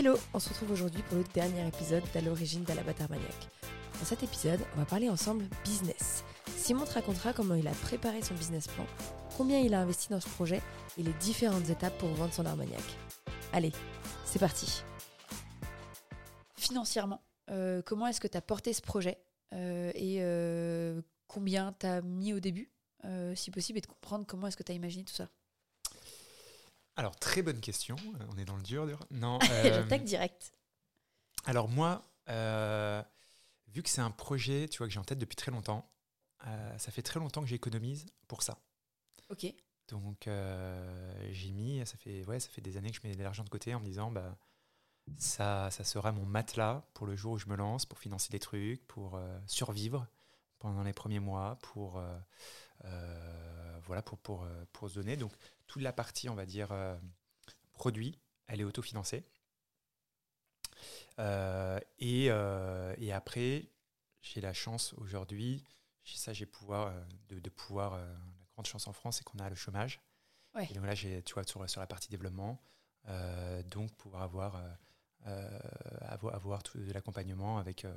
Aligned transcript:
Hello, 0.00 0.16
on 0.32 0.38
se 0.38 0.48
retrouve 0.48 0.70
aujourd'hui 0.70 1.02
pour 1.02 1.18
le 1.18 1.24
dernier 1.34 1.68
épisode 1.68 2.02
d'À 2.14 2.22
l'origine 2.22 2.64
Maniac. 2.66 3.48
Dans 3.98 4.06
cet 4.06 4.22
épisode, 4.22 4.60
on 4.74 4.78
va 4.78 4.86
parler 4.86 5.10
ensemble 5.10 5.44
business. 5.62 6.24
Simon 6.56 6.86
te 6.86 6.94
racontera 6.94 7.34
comment 7.34 7.54
il 7.54 7.68
a 7.68 7.72
préparé 7.72 8.22
son 8.22 8.32
business 8.32 8.66
plan, 8.66 8.86
combien 9.36 9.58
il 9.58 9.74
a 9.74 9.80
investi 9.80 10.08
dans 10.08 10.18
ce 10.18 10.28
projet 10.30 10.62
et 10.96 11.02
les 11.02 11.12
différentes 11.20 11.68
étapes 11.68 11.98
pour 11.98 12.08
vendre 12.14 12.32
son 12.32 12.46
armagnac. 12.46 12.80
Allez, 13.52 13.72
c'est 14.24 14.38
parti. 14.38 14.82
Financièrement, 16.56 17.20
euh, 17.50 17.82
comment 17.82 18.06
est-ce 18.06 18.22
que 18.22 18.28
tu 18.28 18.38
as 18.38 18.40
porté 18.40 18.72
ce 18.72 18.80
projet 18.80 19.18
euh, 19.52 19.92
et 19.94 20.20
euh, 20.20 21.02
combien 21.28 21.74
tu 21.78 21.84
as 21.84 22.00
mis 22.00 22.32
au 22.32 22.40
début, 22.40 22.72
si 23.34 23.50
possible, 23.50 23.76
et 23.76 23.82
de 23.82 23.86
comprendre 23.86 24.24
comment 24.26 24.46
est-ce 24.46 24.56
que 24.56 24.62
tu 24.62 24.72
as 24.72 24.76
imaginé 24.76 25.04
tout 25.04 25.12
ça? 25.12 25.28
Alors, 27.00 27.16
très 27.16 27.42
bonne 27.42 27.60
question. 27.60 27.96
On 28.30 28.38
est 28.38 28.44
dans 28.44 28.56
le 28.56 28.62
dur. 28.62 28.86
dur. 28.86 29.00
Non. 29.10 29.38
J'attaque 29.64 30.04
direct. 30.04 30.52
Alors, 31.44 31.68
moi, 31.68 32.04
vu 33.68 33.82
que 33.82 33.88
c'est 33.88 34.00
un 34.00 34.10
projet 34.10 34.68
tu 34.68 34.78
vois, 34.78 34.86
que 34.86 34.92
j'ai 34.92 35.00
en 35.00 35.04
tête 35.04 35.18
depuis 35.18 35.36
très 35.36 35.50
longtemps, 35.50 35.90
ça 36.78 36.90
fait 36.90 37.02
très 37.02 37.18
longtemps 37.18 37.40
que 37.40 37.48
j'économise 37.48 38.06
pour 38.28 38.42
ça. 38.42 38.58
Ok. 39.30 39.46
Donc, 39.88 40.28
j'ai 41.30 41.52
mis, 41.52 41.84
ça 41.86 41.96
fait, 41.96 42.24
ouais, 42.26 42.38
ça 42.38 42.48
fait 42.50 42.60
des 42.60 42.76
années 42.76 42.90
que 42.90 42.98
je 43.02 43.08
mets 43.08 43.16
de 43.16 43.22
l'argent 43.22 43.44
de 43.44 43.48
côté 43.48 43.74
en 43.74 43.80
me 43.80 43.84
disant, 43.84 44.10
bah, 44.10 44.36
ça, 45.18 45.70
ça 45.70 45.84
sera 45.84 46.12
mon 46.12 46.24
matelas 46.24 46.82
pour 46.94 47.06
le 47.06 47.16
jour 47.16 47.32
où 47.32 47.38
je 47.38 47.46
me 47.46 47.56
lance, 47.56 47.86
pour 47.86 47.98
financer 47.98 48.30
des 48.30 48.38
trucs, 48.38 48.86
pour 48.86 49.16
euh, 49.16 49.38
survivre 49.46 50.06
pendant 50.58 50.82
les 50.82 50.92
premiers 50.92 51.20
mois, 51.20 51.58
pour, 51.62 51.98
euh, 51.98 52.02
euh, 52.02 52.18
voilà, 53.84 54.02
pour, 54.02 54.18
pour, 54.18 54.46
pour, 54.72 54.88
se 54.88 54.94
donner. 54.94 55.16
Donc, 55.16 55.32
toute 55.66 55.82
la 55.82 55.92
partie, 55.92 56.28
on 56.28 56.34
va 56.34 56.46
dire, 56.46 56.70
produit, 57.72 58.18
elle 58.46 58.60
est 58.60 58.64
autofinancée. 58.64 59.24
Et, 61.98 62.26
et, 62.26 63.12
après, 63.12 63.68
j'ai 64.22 64.40
la 64.40 64.52
chance 64.52 64.94
aujourd'hui, 64.94 65.64
ça, 66.04 66.32
j'ai 66.32 66.46
pouvoir, 66.46 66.92
de, 67.28 67.38
de, 67.38 67.50
pouvoir, 67.50 67.96
la 67.98 68.06
grande 68.54 68.66
chance 68.66 68.86
en 68.86 68.92
France, 68.92 69.18
c'est 69.18 69.24
qu'on 69.24 69.38
a 69.38 69.48
le 69.48 69.56
chômage. 69.56 70.00
Et 70.68 70.74
donc 70.74 70.84
là, 70.84 70.94
j'ai, 70.94 71.22
tu 71.22 71.34
vois, 71.34 71.44
sur, 71.44 71.68
sur 71.68 71.80
la 71.80 71.86
partie 71.86 72.08
développement, 72.08 72.60
donc 73.70 73.92
pouvoir 73.96 74.22
avoir 74.22 74.62
euh, 75.26 75.58
avoir, 76.00 76.34
avoir 76.34 76.62
tout 76.62 76.78
de 76.78 76.92
l'accompagnement 76.92 77.58
avec 77.58 77.84
euh, 77.84 77.94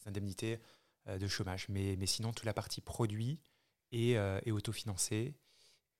les 0.00 0.08
indemnités 0.08 0.60
euh, 1.08 1.18
de 1.18 1.26
chômage. 1.26 1.68
Mais, 1.70 1.96
mais 1.96 2.04
sinon, 2.04 2.32
toute 2.32 2.44
la 2.44 2.52
partie 2.52 2.82
produit 2.82 3.40
est, 3.92 4.12
est 4.12 4.50
autofinancée. 4.50 5.34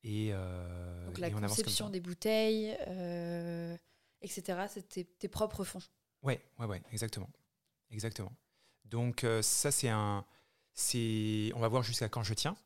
Et, 0.02 0.32
Donc 1.06 1.18
la 1.18 1.30
conception 1.30 1.90
des 1.90 2.00
bouteilles, 2.00 2.76
etc., 4.22 4.66
c'est 4.68 5.18
tes, 5.18 5.28
propres 5.28 5.64
fonds. 5.64 5.82
Ouais, 6.22 6.40
ouais, 6.58 6.66
ouais, 6.66 6.82
exactement, 6.92 7.30
exactement. 7.90 8.32
Donc 8.84 9.26
ça 9.42 9.72
c'est 9.72 9.88
un, 9.88 10.24
c'est, 10.74 11.50
on 11.54 11.60
va 11.60 11.68
voir 11.68 11.82
jusqu'à 11.82 12.08
quand 12.08 12.22
je 12.22 12.34
tiens 12.34 12.56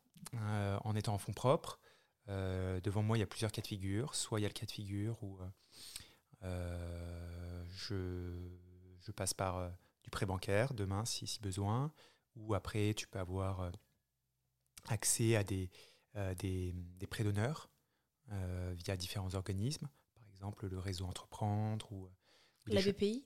en 0.84 0.94
étant 0.96 1.14
en 1.14 1.18
fonds 1.18 1.32
propres. 1.32 1.80
devant 2.28 3.02
moi 3.02 3.16
il 3.16 3.20
y 3.20 3.24
a 3.24 3.26
plusieurs 3.26 3.52
cas 3.52 3.62
de 3.62 3.66
figure. 3.66 4.14
Soit 4.14 4.40
il 4.40 4.42
y 4.42 4.46
a 4.46 4.48
le 4.48 4.54
cas 4.54 4.66
de 4.66 4.70
figure 4.70 5.22
où 5.22 5.38
je, 7.88 9.12
passe 9.16 9.34
par 9.34 9.58
euh, 9.58 9.68
du 10.04 10.10
prêt 10.10 10.26
bancaire 10.26 10.72
demain 10.74 11.04
si, 11.04 11.26
si, 11.26 11.40
besoin, 11.40 11.92
ou 12.36 12.54
après 12.54 12.94
tu 12.94 13.08
peux 13.08 13.18
avoir 13.18 13.60
euh, 13.60 13.70
accès 14.88 15.36
à 15.36 15.44
des, 15.44 15.70
euh, 16.16 16.34
des, 16.34 16.74
prêts 17.08 17.24
d'honneur 17.24 17.68
via 18.76 18.96
différents 18.96 19.34
organismes, 19.34 19.88
par 20.14 20.28
exemple 20.30 20.68
le 20.68 20.78
réseau 20.78 21.04
Entreprendre 21.04 21.90
ou 21.90 22.08
la 22.68 22.80
BPI 22.80 23.24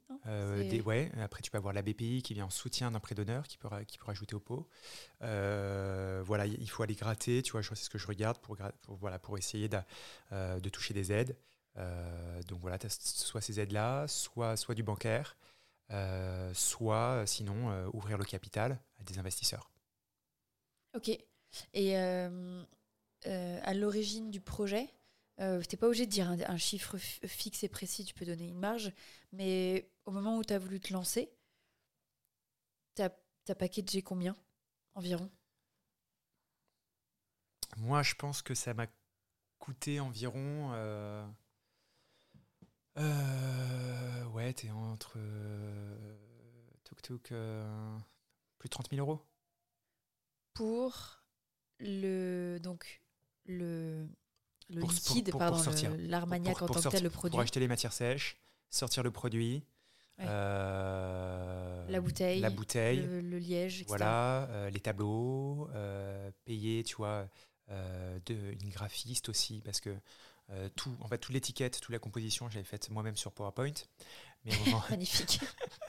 ouais, 0.80 1.12
après 1.20 1.42
tu 1.42 1.50
peux 1.50 1.58
avoir 1.58 1.74
la 1.74 1.82
BPI 1.82 2.22
qui 2.22 2.32
vient 2.32 2.46
en 2.46 2.50
soutien 2.50 2.90
d'un 2.90 3.00
prêt 3.00 3.14
d'honneur 3.14 3.46
qui 3.46 3.58
peut, 3.58 3.68
qui 3.86 3.98
peut 3.98 4.06
rajouter 4.06 4.34
au 4.34 4.40
pot. 4.40 4.66
voilà, 5.20 6.46
il 6.46 6.70
faut 6.70 6.82
aller 6.82 6.94
gratter, 6.94 7.42
tu 7.42 7.52
vois, 7.52 7.62
c'est 7.62 7.74
ce 7.74 7.90
que 7.90 7.98
je 7.98 8.06
regarde 8.06 8.38
pour, 8.38 8.56
voilà, 8.88 9.18
pour 9.18 9.36
essayer 9.36 9.68
de, 9.68 9.78
de 10.32 10.68
toucher 10.70 10.94
des 10.94 11.12
aides. 11.12 11.36
Euh, 11.76 12.42
donc 12.44 12.60
voilà, 12.60 12.78
soit 12.88 13.40
ces 13.40 13.60
aides-là, 13.60 14.06
soit, 14.08 14.56
soit 14.56 14.74
du 14.74 14.82
bancaire, 14.82 15.36
euh, 15.90 16.52
soit 16.54 17.22
euh, 17.22 17.26
sinon 17.26 17.88
ouvrir 17.92 18.18
le 18.18 18.24
capital 18.24 18.78
à 19.00 19.04
des 19.04 19.18
investisseurs. 19.18 19.70
Ok. 20.94 21.10
Et 21.72 21.96
à 21.96 23.74
l'origine 23.74 24.30
du 24.30 24.40
projet, 24.40 24.92
euh, 25.40 25.60
tu 25.62 25.74
n'es 25.74 25.78
pas 25.78 25.86
obligé 25.86 26.06
de 26.06 26.10
dire 26.10 26.30
un, 26.30 26.56
chiffre 26.56 26.96
fixe 26.98 27.64
et 27.64 27.68
précis, 27.68 28.04
tu 28.04 28.14
peux 28.14 28.24
donner 28.24 28.46
une 28.46 28.58
marge, 28.58 28.92
mais 29.32 29.90
au 30.04 30.12
moment 30.12 30.38
où 30.38 30.44
tu 30.44 30.52
as 30.52 30.58
voulu 30.58 30.80
te 30.80 30.92
lancer, 30.92 31.32
tu 32.94 33.02
as, 33.02 33.10
as 33.48 33.54
packagé 33.54 34.02
combien 34.02 34.36
environ? 34.94 35.28
Moi, 37.76 38.02
je 38.02 38.14
pense 38.14 38.42
que 38.42 38.54
ça 38.54 38.74
m'a 38.74 38.86
coûté 39.58 39.98
environ 39.98 40.72
euh, 42.96 44.24
ouais, 44.26 44.52
t'es 44.52 44.70
entre. 44.70 45.14
Euh, 45.16 46.16
tuk 47.02 47.32
euh, 47.32 47.98
plus 48.58 48.68
de 48.68 48.70
30 48.70 48.90
000 48.90 49.06
euros. 49.06 49.20
Pour 50.54 51.23
le. 51.84 52.58
Donc, 52.62 53.02
le. 53.46 54.06
Le 54.70 54.80
liquide, 54.80 55.30
pardon, 55.30 55.62
l'armagnac 55.98 56.62
en 56.62 56.66
tant 56.66 56.80
que 56.80 56.88
tel, 56.88 57.02
le 57.02 57.10
produit. 57.10 57.32
Pour 57.32 57.40
acheter 57.40 57.60
les 57.60 57.68
matières 57.68 57.92
sèches, 57.92 58.38
sortir 58.70 59.02
le 59.02 59.10
produit. 59.10 59.62
Euh, 60.20 61.86
la 61.88 62.00
bouteille, 62.00 62.40
la 62.40 62.48
bouteille 62.48 63.00
le, 63.00 63.38
liège, 63.38 63.82
etc. 63.82 63.88
Voilà, 63.88 64.48
les 64.72 64.80
tableaux, 64.80 65.68
payer, 66.46 66.82
tu 66.82 66.96
vois, 66.96 67.28
de, 67.68 68.52
une 68.62 68.70
graphiste 68.70 69.28
aussi, 69.28 69.60
parce 69.62 69.80
que 69.80 69.94
euh, 70.50 70.68
tout, 70.76 70.94
en 71.00 71.08
fait, 71.08 71.18
toute 71.18 71.32
l'étiquette, 71.32 71.80
toute 71.80 71.92
la 71.92 71.98
composition, 71.98 72.48
j'avais 72.50 72.64
faite 72.64 72.90
moi-même 72.90 73.16
sur 73.16 73.32
PowerPoint. 73.32 73.72
Mais 74.44 74.52
Magnifique. 74.90 75.40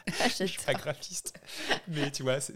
je 0.07 0.45
suis 0.45 0.61
pas 0.63 0.73
graphiste, 0.73 1.37
mais 1.87 2.11
tu 2.11 2.23
vois, 2.23 2.39
c'est 2.39 2.55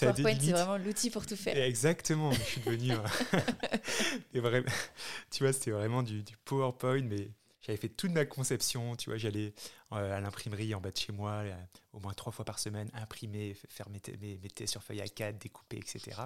PowerPoint, 0.00 0.36
c'est 0.40 0.52
vraiment 0.52 0.76
l'outil 0.76 1.10
pour 1.10 1.26
tout 1.26 1.36
faire. 1.36 1.56
Exactement. 1.56 2.30
je 2.32 2.40
suis 2.40 2.60
devenu. 2.60 2.92
Euh, 2.92 4.62
tu 5.30 5.42
vois, 5.42 5.52
c'était 5.52 5.72
vraiment 5.72 6.02
du, 6.02 6.22
PowerPoint, 6.44 7.02
mais 7.02 7.30
j'avais 7.62 7.78
fait 7.78 7.88
toute 7.88 8.12
ma 8.12 8.24
conception. 8.24 8.94
Tu 8.96 9.10
vois, 9.10 9.18
j'allais 9.18 9.54
euh, 9.92 10.16
à 10.16 10.20
l'imprimerie 10.20 10.74
en 10.74 10.80
bas 10.80 10.90
de 10.90 10.96
chez 10.96 11.12
moi, 11.12 11.42
au 11.92 12.00
moins 12.00 12.12
trois 12.12 12.32
fois 12.32 12.44
par 12.44 12.58
semaine, 12.58 12.90
imprimer, 12.94 13.56
faire 13.68 13.88
mes, 13.88 14.00
mes, 14.20 14.50
tests 14.50 14.72
sur 14.72 14.82
feuille 14.82 15.00
A4, 15.00 15.38
découper, 15.38 15.78
etc. 15.78 16.20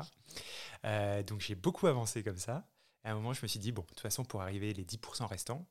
donc 1.27 1.41
j'ai 1.41 1.55
beaucoup 1.55 1.87
avancé 1.87 2.23
comme 2.23 2.39
ça 2.39 2.67
à 3.05 3.13
un 3.13 3.15
moment, 3.15 3.35
je 3.35 3.43
me 3.43 3.49
suis 3.49 3.61
dit, 3.61 3.71
bon, 3.71 3.83
de 3.83 3.87
toute 3.89 4.01
façon, 4.01 4.25
pour 4.25 4.41
arriver 4.41 4.73
les 4.73 4.85
10% 4.85 5.27
restants, 5.27 5.67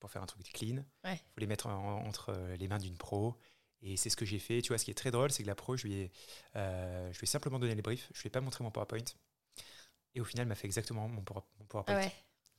pour 0.00 0.10
faire 0.10 0.22
un 0.22 0.26
truc 0.26 0.42
clean, 0.52 0.84
il 1.04 1.16
faut 1.16 1.40
les 1.40 1.46
mettre 1.46 1.66
entre 1.66 2.32
les 2.58 2.68
mains 2.68 2.78
d'une 2.78 2.96
pro. 2.96 3.36
Et 3.82 3.96
c'est 3.96 4.10
ce 4.10 4.16
que 4.16 4.24
j'ai 4.24 4.38
fait. 4.38 4.60
Tu 4.60 4.68
vois, 4.68 4.78
ce 4.78 4.84
qui 4.84 4.90
est 4.90 4.94
très 4.94 5.10
drôle, 5.10 5.30
c'est 5.30 5.42
que 5.42 5.48
la 5.48 5.54
pro, 5.54 5.76
je 5.76 5.86
lui 5.86 5.94
ai, 5.94 6.12
euh, 6.56 7.12
je 7.12 7.18
lui 7.18 7.24
ai 7.24 7.28
simplement 7.28 7.58
donné 7.58 7.74
les 7.74 7.82
briefs. 7.82 8.08
Je 8.12 8.18
ne 8.18 8.22
lui 8.22 8.26
ai 8.28 8.30
pas 8.30 8.40
montré 8.40 8.64
mon 8.64 8.70
PowerPoint. 8.70 8.98
Et 10.14 10.20
au 10.20 10.24
final, 10.24 10.42
elle 10.42 10.48
m'a 10.48 10.54
fait 10.54 10.66
exactement 10.66 11.08
mon, 11.08 11.22
PowerPoint. 11.22 12.10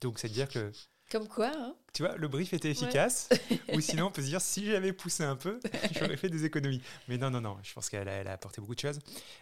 Donc, 0.01 0.19
c'est 0.19 0.27
à 0.27 0.29
dire 0.29 0.47
que. 0.47 0.71
Comme 1.11 1.27
quoi 1.27 1.51
hein 1.53 1.75
Tu 1.93 2.03
vois, 2.03 2.15
le 2.15 2.27
brief 2.27 2.53
était 2.53 2.69
efficace. 2.69 3.29
ou 3.73 3.81
sinon, 3.81 4.07
on 4.07 4.11
peut 4.11 4.21
se 4.21 4.27
dire, 4.27 4.39
si 4.39 4.65
j'avais 4.65 4.93
poussé 4.93 5.23
un 5.23 5.35
peu, 5.35 5.59
j'aurais 5.91 6.15
fait 6.15 6.29
des 6.29 6.45
économies. 6.45 6.81
Mais 7.07 7.17
non, 7.17 7.29
non, 7.31 7.41
non. 7.41 7.57
Je 7.63 7.73
pense 7.73 7.89
qu'elle 7.89 8.07
a, 8.07 8.31
apporté 8.31 8.61
beaucoup 8.61 8.75
de 8.75 8.79
choses. 8.79 8.99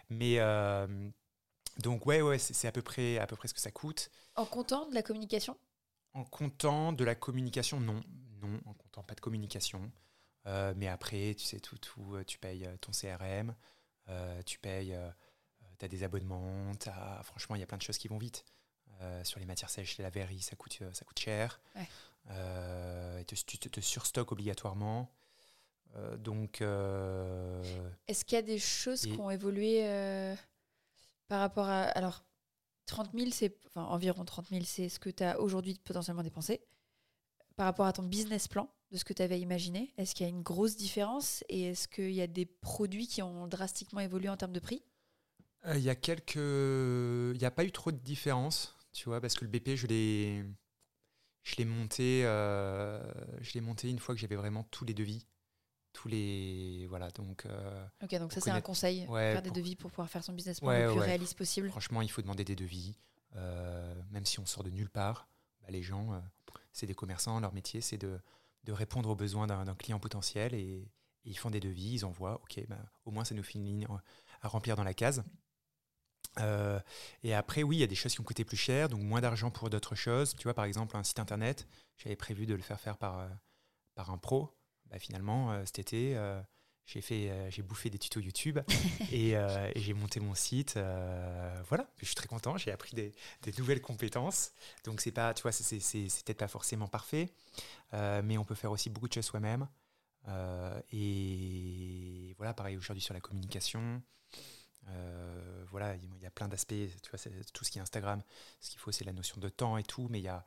Mais. 0.09 0.39
Euh, 0.39 0.87
donc 1.79 2.07
ouais, 2.07 2.21
ouais, 2.21 2.39
c'est 2.39 2.67
à 2.67 2.71
peu 2.71 2.81
près 2.81 3.19
à 3.19 3.27
peu 3.27 3.35
près 3.35 3.47
ce 3.47 3.53
que 3.53 3.59
ça 3.59 3.69
coûte. 3.69 4.09
En 4.35 4.45
comptant 4.45 4.87
de 4.89 4.95
la 4.95 5.03
communication? 5.03 5.55
En 6.13 6.23
comptant 6.23 6.93
de 6.93 7.03
la 7.03 7.15
communication, 7.15 7.79
non, 7.79 8.01
non, 8.41 8.59
en 8.65 8.73
comptant 8.73 9.03
pas 9.03 9.15
de 9.15 9.21
communication. 9.21 9.91
Euh, 10.47 10.73
mais 10.77 10.87
après, 10.87 11.35
tu 11.37 11.45
sais 11.45 11.59
tout, 11.59 11.77
tout, 11.77 12.15
euh, 12.15 12.23
tu 12.23 12.37
payes 12.37 12.65
euh, 12.65 12.77
ton 12.77 12.91
CRM, 12.91 13.53
tu 14.45 14.57
payes, 14.59 14.97
tu 15.77 15.85
as 15.85 15.87
des 15.89 16.03
abonnements, 16.03 16.71
as, 16.85 17.21
franchement, 17.23 17.55
il 17.55 17.59
y 17.59 17.63
a 17.63 17.67
plein 17.67 17.77
de 17.77 17.83
choses 17.83 17.97
qui 17.97 18.07
vont 18.07 18.17
vite. 18.17 18.45
sur 19.23 19.39
les 19.39 19.45
matières 19.45 19.69
sèches, 19.69 19.97
la 19.97 20.09
verrerie, 20.09 20.41
ça 20.41 20.55
coûte, 20.55 20.81
ça 20.93 21.03
coûte 21.03 21.19
cher. 21.19 21.59
Ouais. 21.75 23.25
tu 23.25 23.59
te, 23.59 23.67
te 23.67 23.81
surstockes 23.81 24.31
obligatoirement. 24.31 25.11
donc. 26.19 26.61
Est-ce 26.61 28.23
qu'il 28.23 28.37
y 28.37 28.39
a 28.39 28.43
des 28.43 28.59
choses 28.59 29.01
qui 29.01 29.19
ont 29.19 29.29
évolué 29.29 29.81
par 31.27 31.41
rapport 31.41 31.67
à. 31.67 31.81
Alors, 31.81 32.23
30 32.87 33.11
000, 33.13 33.29
c'est. 33.31 33.55
Environ 33.75 34.25
30 34.25 34.49
000, 34.49 34.63
c'est 34.65 34.89
ce 34.89 34.99
que 34.99 35.09
tu 35.09 35.23
as 35.23 35.39
aujourd'hui 35.39 35.79
potentiellement 35.83 36.23
dépensé. 36.23 36.61
Par 37.55 37.65
rapport 37.67 37.85
à 37.85 37.93
ton 37.93 38.03
business 38.03 38.47
plan, 38.47 38.69
de 38.91 38.97
ce 38.97 39.05
que 39.05 39.13
tu 39.13 39.21
avais 39.21 39.39
imaginé, 39.39 39.93
est-ce 39.97 40.15
qu'il 40.15 40.25
y 40.25 40.29
a 40.29 40.31
une 40.31 40.43
grosse 40.43 40.75
différence 40.75 41.43
et 41.49 41.63
est-ce 41.63 41.87
qu'il 41.87 42.11
y 42.11 42.21
a 42.21 42.27
des 42.27 42.45
produits 42.45 43.07
qui 43.07 43.21
ont 43.21 43.47
drastiquement 43.47 43.99
évolué 43.99 44.29
en 44.29 44.37
termes 44.37 44.53
de 44.53 44.59
prix? 44.59 44.83
Euh, 45.65 45.77
Il 45.77 45.83
y 45.83 45.89
a 45.89 45.95
quelques. 45.95 46.35
Il 46.35 47.37
n'y 47.37 47.45
a 47.45 47.51
pas 47.51 47.65
eu 47.65 47.71
trop 47.71 47.91
de 47.91 47.97
différence, 47.97 48.75
tu 48.93 49.09
vois, 49.09 49.21
parce 49.21 49.35
que 49.35 49.45
le 49.45 49.51
BP, 49.51 49.75
je 49.75 49.87
l'ai. 49.87 50.45
Je 51.43 51.55
euh, 51.99 53.13
je 53.41 53.53
l'ai 53.53 53.61
monté 53.61 53.89
une 53.89 53.99
fois 53.99 54.13
que 54.13 54.19
j'avais 54.19 54.35
vraiment 54.35 54.63
tous 54.65 54.83
les 54.83 54.93
devis, 54.93 55.25
tous 55.97 56.07
les 56.07 56.85
voilà 56.89 57.09
donc 57.09 57.47
ok 58.03 58.19
donc 58.19 58.31
ça 58.31 58.39
c'est 58.39 58.51
un 58.51 58.61
conseil 58.61 59.07
faire 59.07 59.41
des 59.41 59.51
devis 59.51 59.75
pour 59.75 59.89
pouvoir 59.89 60.09
faire 60.09 60.23
son 60.23 60.33
business 60.33 60.59
plan 60.59 60.71
le 60.71 60.91
plus 60.91 60.99
réaliste 60.99 61.35
possible 61.37 61.69
franchement 61.69 62.03
il 62.03 62.09
faut 62.09 62.21
demander 62.21 62.43
des 62.43 62.55
devis 62.55 62.95
même 64.11 64.25
si 64.25 64.39
on 64.39 64.45
sort 64.45 64.63
de 64.63 64.69
nulle 64.69 64.89
part 64.89 65.27
bah, 65.61 65.67
les 65.69 65.81
gens 65.81 66.21
c'est 66.71 66.85
des 66.85 66.93
commerçants 66.93 67.39
leur 67.39 67.53
métier 67.53 67.81
c'est 67.81 67.97
de, 67.97 68.19
de, 68.65 68.71
répondre 68.71 69.09
aux 69.09 69.15
besoins 69.15 69.47
d'un 69.47 69.75
client 69.75 69.99
potentiel 69.99 70.53
et, 70.53 70.87
ils 71.25 71.37
font 71.37 71.49
des 71.49 71.59
devis 71.59 71.93
ils 71.93 72.05
envoient 72.05 72.39
ok 72.43 72.63
bah, 72.69 72.77
au 73.05 73.11
moins 73.11 73.25
ça 73.25 73.33
nous 73.33 73.43
fait 73.43 73.55
une 73.55 73.65
ligne 73.65 73.87
à 74.41 74.47
remplir 74.47 74.75
dans 74.75 74.83
la 74.83 74.93
case 74.93 75.23
euh, 76.39 76.79
et 77.23 77.33
après, 77.33 77.63
oui, 77.63 77.77
il 77.77 77.79
y 77.79 77.83
a 77.83 77.87
des 77.87 77.95
choses 77.95 78.13
qui 78.13 78.21
ont 78.21 78.23
coûté 78.23 78.43
plus 78.43 78.57
cher, 78.57 78.89
donc 78.89 79.01
moins 79.01 79.21
d'argent 79.21 79.51
pour 79.51 79.69
d'autres 79.69 79.95
choses. 79.95 80.35
Tu 80.35 80.43
vois, 80.43 80.53
par 80.53 80.65
exemple, 80.65 80.95
un 80.95 81.03
site 81.03 81.19
internet, 81.19 81.67
j'avais 81.97 82.15
prévu 82.15 82.45
de 82.45 82.55
le 82.55 82.61
faire 82.61 82.79
faire 82.79 82.97
par, 82.97 83.19
euh, 83.19 83.27
par 83.95 84.11
un 84.11 84.17
pro. 84.17 84.56
Bah, 84.89 84.99
finalement, 84.99 85.51
euh, 85.51 85.63
cet 85.65 85.79
été, 85.79 86.17
j'ai 86.85 87.01
fait, 87.01 87.51
j'ai 87.51 87.61
bouffé 87.61 87.89
des 87.89 87.99
tutos 87.99 88.21
YouTube 88.21 88.59
et, 89.11 89.35
j'ai 89.75 89.93
monté 89.93 90.19
mon 90.19 90.35
site. 90.35 90.79
voilà, 91.67 91.87
je 91.97 92.05
suis 92.05 92.15
très 92.15 92.27
content. 92.27 92.57
J'ai 92.57 92.71
appris 92.71 92.95
des, 92.95 93.13
des, 93.41 93.53
nouvelles 93.57 93.81
compétences. 93.81 94.51
Donc 94.85 95.01
c'est 95.01 95.11
pas, 95.11 95.33
tu 95.33 95.41
vois, 95.41 95.51
c'est, 95.51 95.77
peut-être 95.77 96.37
pas 96.37 96.47
forcément 96.47 96.87
parfait, 96.87 97.29
mais 97.93 98.37
on 98.37 98.45
peut 98.45 98.55
faire 98.55 98.71
aussi 98.71 98.89
beaucoup 98.89 99.07
de 99.07 99.13
choses 99.13 99.25
soi-même. 99.25 99.67
et 100.93 102.33
voilà, 102.37 102.53
pareil 102.53 102.77
aujourd'hui 102.77 103.03
sur 103.03 103.13
la 103.13 103.21
communication. 103.21 104.01
Euh, 104.89 105.65
voilà, 105.69 105.95
il 105.95 106.21
y 106.21 106.25
a 106.25 106.31
plein 106.31 106.47
d'aspects, 106.47 106.73
tu 107.01 107.09
vois, 107.11 107.19
tout 107.53 107.65
ce 107.65 107.71
qui 107.71 107.79
est 107.79 107.81
Instagram. 107.81 108.21
Ce 108.59 108.69
qu'il 108.69 108.79
faut, 108.79 108.91
c'est 108.91 109.05
la 109.05 109.13
notion 109.13 109.39
de 109.39 109.49
temps 109.49 109.77
et 109.77 109.83
tout, 109.83 110.07
mais 110.09 110.19
il 110.19 110.23
y 110.23 110.29
a, 110.29 110.45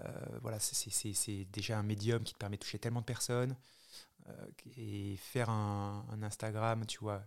euh, 0.00 0.38
voilà, 0.40 0.58
c'est 0.58 1.44
déjà 1.52 1.78
un 1.78 1.82
médium 1.82 2.22
qui 2.22 2.32
te 2.32 2.38
permet 2.38 2.56
de 2.56 2.62
toucher 2.62 2.78
tellement 2.78 3.00
de 3.00 3.06
personnes. 3.06 3.56
Euh, 4.28 4.46
et 4.76 5.16
faire 5.16 5.50
un, 5.50 6.22
Instagram, 6.22 6.86
tu 6.86 6.98
vois, 6.98 7.24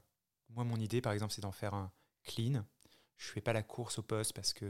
moi, 0.49 0.63
mon 0.63 0.77
idée, 0.77 1.01
par 1.01 1.13
exemple, 1.13 1.33
c'est 1.33 1.41
d'en 1.41 1.51
faire 1.51 1.73
un 1.73 1.91
clean. 2.23 2.65
Je 3.17 3.27
fais 3.27 3.41
pas 3.41 3.53
la 3.53 3.63
course 3.63 3.99
au 3.99 4.03
poste 4.03 4.33
parce 4.33 4.53
que 4.53 4.65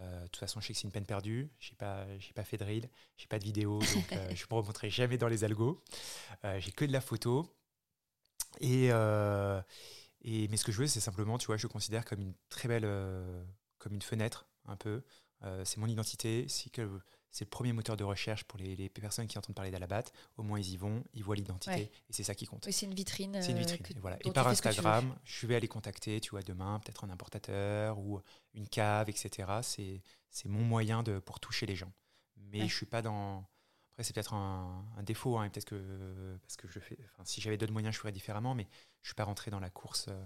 de 0.00 0.24
toute 0.24 0.36
façon, 0.36 0.60
je 0.60 0.66
sais 0.66 0.72
que 0.72 0.78
c'est 0.80 0.86
une 0.86 0.92
peine 0.92 1.06
perdue. 1.06 1.50
J'ai 1.60 1.76
pas, 1.76 2.06
j'ai 2.18 2.32
pas 2.32 2.44
fait 2.44 2.56
de 2.56 2.64
reel, 2.64 2.90
j'ai 3.16 3.26
pas 3.28 3.38
de 3.38 3.44
vidéo, 3.44 3.78
donc 3.94 4.14
je 4.34 4.44
me 4.50 4.56
remontrerai 4.56 4.90
jamais 4.90 5.18
dans 5.18 5.28
les 5.28 5.44
algos. 5.44 5.82
j'ai 6.58 6.72
que 6.72 6.84
de 6.84 6.92
la 6.92 7.00
photo 7.00 7.56
et 8.60 8.90
et, 10.24 10.48
mais 10.48 10.56
ce 10.56 10.64
que 10.64 10.72
je 10.72 10.78
veux, 10.78 10.86
c'est 10.86 11.00
simplement, 11.00 11.36
tu 11.38 11.46
vois, 11.46 11.58
je 11.58 11.66
le 11.66 11.68
considère 11.72 12.04
comme 12.04 12.20
une 12.20 12.34
très 12.48 12.66
belle, 12.66 12.86
euh, 12.86 13.44
comme 13.78 13.92
une 13.92 14.02
fenêtre, 14.02 14.48
un 14.64 14.76
peu. 14.76 15.02
Euh, 15.42 15.64
c'est 15.66 15.76
mon 15.76 15.86
identité, 15.86 16.46
c'est 16.48 16.70
que 16.70 16.88
c'est 17.34 17.44
le 17.44 17.50
premier 17.50 17.72
moteur 17.72 17.96
de 17.96 18.04
recherche 18.04 18.44
pour 18.44 18.60
les, 18.60 18.88
personnes 18.88 19.26
qui 19.26 19.36
entendent 19.36 19.56
parler 19.56 19.72
d'Alabat. 19.72 20.04
Au 20.36 20.44
moins, 20.44 20.60
ils 20.60 20.70
y 20.70 20.76
vont, 20.76 21.02
ils 21.14 21.24
voient 21.24 21.34
l'identité, 21.34 21.90
et 22.08 22.12
c'est 22.12 22.22
ça 22.22 22.32
qui 22.32 22.46
compte. 22.46 22.64
Oui, 22.64 22.72
c'est 22.72 22.86
une 22.86 22.94
vitrine. 22.94 23.42
C'est 23.42 23.50
une 23.50 23.56
euh, 23.56 23.60
vitrine. 23.60 23.84
et, 23.90 23.98
voilà. 24.00 24.18
et 24.24 24.30
par 24.30 24.46
Instagram, 24.46 25.12
je 25.24 25.46
vais 25.48 25.56
aller 25.56 25.66
contacter, 25.66 26.20
tu 26.20 26.30
vois, 26.30 26.42
demain, 26.42 26.78
peut-être 26.78 27.02
un 27.02 27.10
importateur 27.10 27.98
ou 27.98 28.20
une 28.54 28.68
cave, 28.68 29.10
etc. 29.10 29.48
C'est 30.30 30.48
mon 30.48 30.62
moyen 30.62 31.02
de, 31.02 31.18
pour 31.18 31.40
toucher 31.40 31.66
les 31.66 31.74
gens. 31.74 31.92
Mais 32.36 32.60
je 32.60 32.66
je 32.68 32.76
suis 32.76 32.86
pas 32.86 33.02
dans 33.02 33.44
après, 33.94 34.04
c'est 34.04 34.12
peut-être 34.12 34.34
un, 34.34 34.84
défaut, 35.04 35.38
hein, 35.38 35.48
peut-être 35.48 35.66
que 35.66 36.36
parce 36.42 36.56
que 36.56 36.68
je 36.68 36.80
fais, 36.80 36.98
si 37.24 37.40
j'avais 37.40 37.56
d'autres 37.56 37.72
moyens, 37.72 37.94
je 37.94 38.00
ferais 38.00 38.10
différemment, 38.12 38.54
mais 38.54 38.66
je 39.02 39.08
suis 39.08 39.14
pas 39.14 39.22
rentré 39.22 39.52
dans 39.52 39.60
la 39.60 39.70
course 39.70 40.06
euh, 40.08 40.24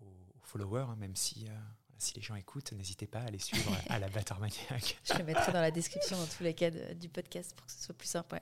aux, 0.00 0.40
followers, 0.42 0.86
hein, 0.88 0.96
même 0.96 1.14
si 1.14 1.46
euh, 1.48 1.56
si 1.98 2.14
les 2.14 2.22
gens 2.22 2.36
écoutent, 2.36 2.72
n'hésitez 2.72 3.06
pas 3.06 3.20
à 3.20 3.30
les 3.30 3.38
suivre 3.38 3.76
à 3.88 3.98
la 3.98 4.08
Batteur 4.08 4.38
Maniac. 4.38 4.98
Je 5.04 5.18
le 5.18 5.24
mettrai 5.24 5.52
dans 5.52 5.60
la 5.60 5.70
description 5.70 6.16
dans 6.16 6.26
tous 6.26 6.42
les 6.42 6.54
cas 6.54 6.70
du 6.70 7.08
podcast 7.08 7.54
pour 7.56 7.66
que 7.66 7.72
ce 7.72 7.82
soit 7.82 7.94
plus 7.94 8.08
simple. 8.08 8.40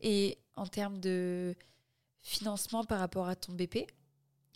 Et 0.00 0.38
en 0.54 0.66
termes 0.66 1.00
de 1.00 1.54
financement 2.22 2.84
par 2.84 2.98
rapport 2.98 3.28
à 3.28 3.36
ton 3.36 3.52
BP, 3.52 3.86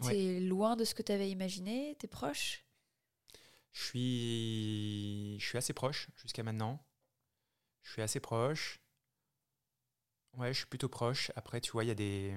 c'est 0.00 0.40
loin 0.40 0.76
de 0.76 0.84
ce 0.84 0.94
que 0.94 1.02
tu 1.02 1.12
avais 1.12 1.30
imaginé? 1.30 1.96
T'es 1.98 2.06
proche? 2.06 2.64
Je 3.72 3.84
suis, 3.84 5.40
je 5.40 5.46
suis 5.46 5.58
assez 5.58 5.72
proche 5.72 6.08
jusqu'à 6.16 6.42
maintenant. 6.42 6.84
Je 7.82 7.92
suis 7.92 8.02
assez 8.02 8.20
proche. 8.20 8.80
Ouais, 10.36 10.52
je 10.52 10.58
suis 10.58 10.66
plutôt 10.66 10.88
proche. 10.88 11.30
Après, 11.36 11.60
tu 11.60 11.72
vois, 11.72 11.84
il 11.84 11.88
y 11.88 11.90
a 11.90 11.94
des. 11.94 12.36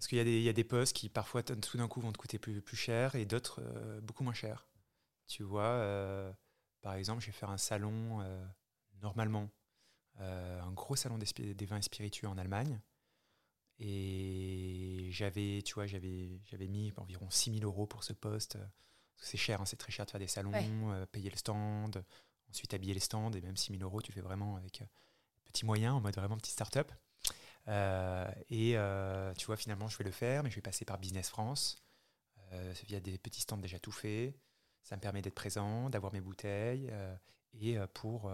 Parce 0.00 0.08
qu'il 0.08 0.16
y, 0.16 0.22
a 0.22 0.24
des, 0.24 0.40
y 0.40 0.48
a 0.48 0.54
des 0.54 0.64
postes 0.64 0.96
qui 0.96 1.10
parfois 1.10 1.42
tout 1.42 1.76
d'un 1.76 1.86
coup 1.86 2.00
vont 2.00 2.10
te 2.10 2.16
coûter 2.16 2.38
plus, 2.38 2.62
plus 2.62 2.76
cher 2.78 3.16
et 3.16 3.26
d'autres 3.26 3.60
euh, 3.60 4.00
beaucoup 4.00 4.24
moins 4.24 4.32
cher. 4.32 4.66
Tu 5.26 5.42
vois, 5.42 5.66
euh, 5.66 6.32
par 6.80 6.94
exemple, 6.94 7.20
je 7.20 7.26
vais 7.26 7.32
faire 7.32 7.50
un 7.50 7.58
salon 7.58 8.22
euh, 8.22 8.42
normalement, 9.02 9.50
un 10.16 10.72
gros 10.72 10.96
salon 10.96 11.18
des, 11.18 11.54
des, 11.54 11.66
vins 11.66 11.82
spiritueux 11.82 12.28
en 12.28 12.38
Allemagne. 12.38 12.80
Et 13.78 15.08
j'avais, 15.10 15.60
tu 15.60 15.74
vois, 15.74 15.84
j'avais, 15.84 16.40
j'avais 16.44 16.68
mis 16.68 16.94
environ 16.96 17.28
6000 17.28 17.62
euros 17.64 17.86
pour 17.86 18.02
ce 18.02 18.14
poste. 18.14 18.56
C'est 19.18 19.36
cher, 19.36 19.60
hein, 19.60 19.66
c'est 19.66 19.76
très 19.76 19.92
cher 19.92 20.06
de 20.06 20.10
faire 20.12 20.20
des 20.20 20.28
salons, 20.28 20.52
payer 21.12 21.28
le 21.28 21.36
stand, 21.36 22.02
ensuite 22.48 22.72
habiller 22.72 22.94
les 22.94 23.00
stands. 23.00 23.32
Et 23.32 23.42
même 23.42 23.58
6000 23.58 23.82
euros, 23.82 24.00
tu 24.00 24.12
fais 24.12 24.22
vraiment 24.22 24.56
avec 24.56 24.82
petit 25.44 25.66
moyen, 25.66 25.92
en 25.92 26.00
mode 26.00 26.14
vraiment 26.14 26.38
petit 26.38 26.52
start-up. 26.52 26.90
Euh, 27.68 28.30
et 28.48 28.72
euh, 28.76 29.32
tu 29.34 29.46
vois, 29.46 29.56
finalement, 29.56 29.88
je 29.88 29.98
vais 29.98 30.04
le 30.04 30.10
faire, 30.10 30.42
mais 30.42 30.50
je 30.50 30.56
vais 30.56 30.62
passer 30.62 30.84
par 30.84 30.98
Business 30.98 31.28
France 31.28 31.82
euh, 32.52 32.72
via 32.86 33.00
des 33.00 33.18
petits 33.18 33.42
stands 33.42 33.58
déjà 33.58 33.78
tout 33.78 33.92
faits. 33.92 34.34
Ça 34.82 34.96
me 34.96 35.00
permet 35.00 35.22
d'être 35.22 35.34
présent, 35.34 35.90
d'avoir 35.90 36.12
mes 36.12 36.20
bouteilles 36.20 36.90
et 37.52 37.76
pour 37.92 38.32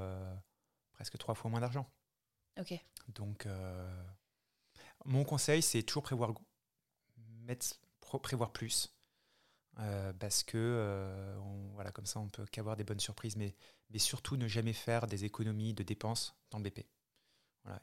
presque 0.93 1.19
trois 1.19 1.35
fois 1.35 1.51
moins 1.51 1.61
d'argent. 1.61 1.91
Ok. 2.59 2.73
Donc, 3.09 3.49
mon 5.05 5.25
conseil, 5.25 5.61
c'est 5.61 5.83
toujours 5.83 6.05
prévoir, 6.05 6.33
mettre, 7.43 7.81
prévoir 8.23 8.53
plus. 8.53 8.97
parce 10.21 10.45
que 10.45 11.35
voilà, 11.75 11.91
comme 11.91 12.07
ça, 12.07 12.21
on 12.21 12.29
peut 12.29 12.47
qu'avoir 12.47 12.77
des 12.77 12.85
bonnes 12.85 13.01
surprises, 13.01 13.35
mais, 13.37 13.57
mais 13.91 13.99
surtout 13.99 14.37
ne 14.37 14.47
jamais 14.47 14.73
faire 14.73 15.09
des 15.09 15.25
économies 15.25 15.75
de 15.75 15.83
dépenses 15.83 16.37
dans 16.51 16.59
le 16.59 16.65
BP 16.71 16.87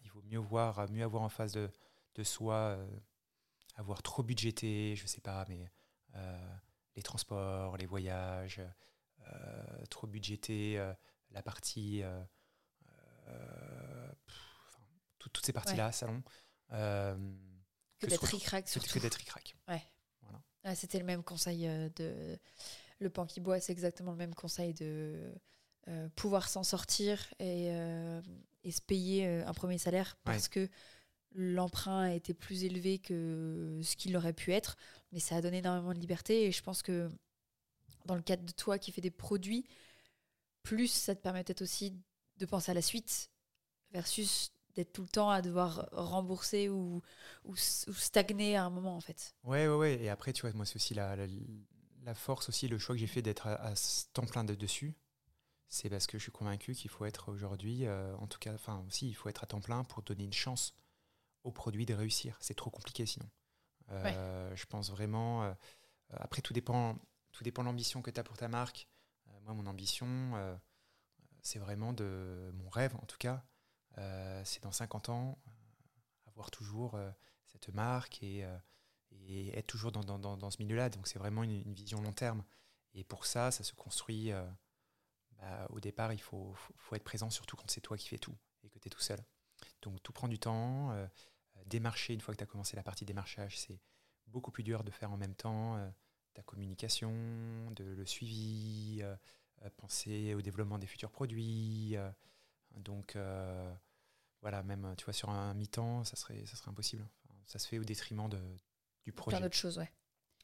il 0.04 0.12
vaut 0.12 0.22
mieux 0.24 0.40
voir, 0.40 0.90
mieux 0.92 1.04
avoir 1.04 1.24
en 1.24 1.30
face 1.30 1.54
de, 1.54 1.70
de 2.16 2.24
soi, 2.24 2.56
euh, 2.56 3.00
avoir 3.76 4.02
trop 4.04 4.24
budgété, 4.24 4.96
je 4.96 5.08
sais 5.08 5.22
pas, 5.22 5.46
mais 5.50 5.70
euh, 6.16 6.56
les 6.96 7.02
transports, 7.02 7.78
les 7.78 7.86
voyages, 7.86 8.62
euh, 9.28 9.86
trop 9.90 10.08
budgété 10.08 10.78
la 11.32 11.42
partie, 11.42 12.04
toutes 15.20 15.46
ces 15.46 15.54
parties-là, 15.54 15.92
salon. 15.92 16.22
que, 16.70 18.06
d'être 18.08 18.24
ric-rac, 18.26 18.66
Que 18.66 19.00
d'être 19.00 19.16
ric 19.16 19.56
Ouais. 19.68 19.84
Voilà. 20.22 20.76
C'était 20.76 21.00
le 21.00 21.06
même 21.06 21.24
conseil 21.24 21.68
de 21.96 22.40
le 23.00 23.10
pan 23.10 23.26
qui 23.26 23.42
boit, 23.42 23.60
c'est 23.60 23.74
exactement 23.74 24.12
le 24.12 24.18
même 24.18 24.36
conseil 24.36 24.74
de 24.74 25.34
pouvoir 26.16 26.48
s'en 26.48 26.64
sortir 26.64 27.34
et, 27.40 27.74
et 28.64 28.72
se 28.72 28.82
payer 28.82 29.28
euh, 29.28 29.46
un 29.46 29.54
premier 29.54 29.78
salaire 29.78 30.18
parce 30.24 30.48
que 30.48 30.70
l'emprunt 31.36 32.04
a 32.04 32.14
été 32.14 32.34
plus 32.34 32.64
élevé 32.64 33.00
que 33.00 33.80
ce 33.84 33.96
qu'il 33.96 34.16
aurait 34.16 34.34
pu 34.34 34.54
être. 34.54 34.78
Mais 35.12 35.20
ça 35.20 35.36
a 35.36 35.42
donné 35.42 35.58
énormément 35.58 35.94
de 35.94 36.00
liberté 36.00 36.46
et 36.46 36.52
je 36.52 36.62
pense 36.62 36.82
que 36.82 37.10
dans 38.06 38.16
le 38.16 38.22
cadre 38.22 38.44
de 38.44 38.52
toi 38.52 38.78
qui 38.78 38.92
fais 38.92 39.02
des 39.02 39.12
produits, 39.12 39.66
plus 40.62 40.88
ça 40.88 41.16
te 41.16 41.22
permet 41.22 41.44
peut-être 41.44 41.62
aussi 41.62 41.94
de 42.38 42.46
penser 42.46 42.72
à 42.72 42.74
la 42.74 42.82
suite 42.82 43.30
versus 43.92 44.52
d'être 44.76 44.92
tout 44.92 45.04
le 45.04 45.08
temps 45.08 45.30
à 45.30 45.42
devoir 45.42 45.88
rembourser 45.92 46.68
ou, 46.70 47.02
ou, 47.44 47.56
stagner 47.56 48.56
à 48.56 48.66
un 48.66 48.70
moment 48.70 48.96
en 48.96 49.02
fait. 49.02 49.36
Ouais, 49.44 49.68
ouais, 49.68 49.76
ouais. 49.76 50.02
Et 50.02 50.10
après, 50.10 50.34
tu 50.34 50.42
vois, 50.42 50.54
moi, 50.54 50.66
c'est 50.66 50.78
aussi 50.78 50.96
la, 50.96 51.16
la, 52.04 52.16
force, 52.16 52.50
aussi 52.50 52.68
le 52.68 52.80
choix 52.80 52.96
que 52.96 53.00
j'ai 53.00 53.08
fait 53.08 53.22
d'être 53.22 53.46
à, 53.46 53.54
à, 53.68 53.74
temps 54.14 54.26
plein 54.26 54.44
de 54.44 54.56
dessus 54.56 54.96
c'est 55.74 55.90
parce 55.90 56.06
que 56.06 56.20
je 56.20 56.24
suis 56.24 56.32
convaincu 56.32 56.76
qu'il 56.76 56.92
faut 56.92 57.04
être 57.04 57.32
aujourd'hui, 57.32 57.88
euh, 57.88 58.16
en 58.18 58.28
tout 58.28 58.38
cas, 58.38 58.54
enfin 58.54 58.86
aussi, 58.88 59.10
il 59.10 59.16
faut 59.16 59.28
être 59.28 59.44
à 59.44 59.48
temps 59.48 59.60
plein 59.60 59.84
pour 59.84 60.04
donner 60.04 60.24
une 60.24 60.32
chance 60.32 60.76
au 61.44 61.52
produit 61.52 61.88
de 61.88 61.96
réussir. 61.96 62.38
C'est 62.42 62.54
trop 62.54 62.70
compliqué 62.70 63.08
sinon. 63.08 63.28
Euh, 63.90 64.56
je 64.56 64.66
pense 64.68 64.92
vraiment. 64.92 65.44
Euh, 65.46 65.54
après, 66.12 66.44
tout 66.44 66.54
dépend, 66.54 67.00
tout 67.32 67.44
dépend 67.44 67.64
de 67.64 67.70
l'ambition 67.70 68.04
que 68.04 68.12
tu 68.12 68.20
as 68.20 68.24
pour 68.24 68.38
ta 68.38 68.48
marque. 68.48 68.88
moi, 69.42 69.56
mon 69.56 69.66
ambition, 69.66 70.60
c'est 71.42 71.58
vraiment 71.58 71.92
de. 71.92 72.52
Mon 72.54 72.70
rêve, 72.70 72.96
en 72.98 73.06
tout 73.08 73.18
cas, 73.18 73.44
c'est 74.44 74.62
dans 74.62 74.72
50 74.72 75.10
ans, 75.10 75.40
avoir 76.28 76.52
toujours 76.52 77.00
cette 77.48 77.70
marque 77.70 78.22
et, 78.22 78.48
et 79.10 79.58
être 79.58 79.68
toujours 79.68 79.92
dans, 79.92 80.04
dans, 80.04 80.38
dans 80.38 80.52
ce 80.52 80.62
milieu-là. 80.62 80.90
Donc, 80.90 81.08
c'est 81.08 81.18
vraiment 81.18 81.42
une, 81.42 81.64
une, 81.66 81.74
vision 81.74 82.00
long 82.00 82.14
terme. 82.14 82.44
Et 82.94 83.04
pour 83.04 83.26
ça, 83.26 83.50
ça 83.50 83.64
se 83.64 83.74
construit 83.74 84.32
bah, 85.44 85.68
au 85.72 85.80
départ, 85.80 86.14
il 86.14 86.22
faut, 86.22 86.54
faut, 86.78 86.96
être 86.96 87.04
présent, 87.04 87.30
surtout 87.30 87.58
quand 87.58 87.70
c'est 87.70 87.82
toi 87.82 87.98
qui 87.98 88.08
fais 88.08 88.18
tout 88.18 88.36
et 88.64 88.70
que 88.70 88.80
tu 88.80 88.88
es 88.88 88.90
tout 88.90 89.02
seul. 89.02 89.20
Donc 89.82 90.02
tout 90.02 90.14
prend 90.14 90.28
du 90.28 90.40
temps. 90.40 90.92
Euh, 90.92 91.06
démarcher, 91.66 92.14
une 92.14 92.22
fois 92.22 92.34
que 92.34 92.38
tu 92.38 92.44
as 92.44 92.48
commencé 92.48 92.76
la 92.78 92.84
partie 92.84 93.04
démarchage, 93.04 93.60
c'est 93.60 93.80
beaucoup 94.28 94.52
plus 94.52 94.64
dur 94.64 94.84
de 94.84 94.92
faire 94.92 95.12
en 95.12 95.18
même 95.18 95.36
temps 95.36 95.76
euh, 95.76 95.90
ta 96.34 96.44
communication, 96.44 97.12
de, 97.72 97.84
le 97.84 98.06
suivi, 98.06 99.00
euh, 99.02 99.16
penser 99.76 100.34
au 100.34 100.42
développement 100.42 100.80
des 100.80 100.88
futurs 100.88 101.12
produits. 101.12 101.96
donc 102.78 103.18
voilà, 104.42 104.64
même 104.64 104.94
tu 104.98 105.06
vois, 105.06 105.14
sur 105.14 105.30
un 105.30 105.54
mi-temps, 105.54 106.04
ça 106.04 106.16
serait, 106.16 106.46
ça 106.46 106.56
serait 106.56 106.72
impossible. 106.72 107.08
ça 107.46 107.60
se 107.60 107.68
fait 107.68 107.80
au 107.80 107.84
détriment 107.84 108.30
de, 108.30 108.40
du 109.04 109.12
projet. 109.12 109.38
Plein 109.38 109.46
d'autres 109.46 109.56
choses, 109.56 109.78
ouais. 109.78 109.92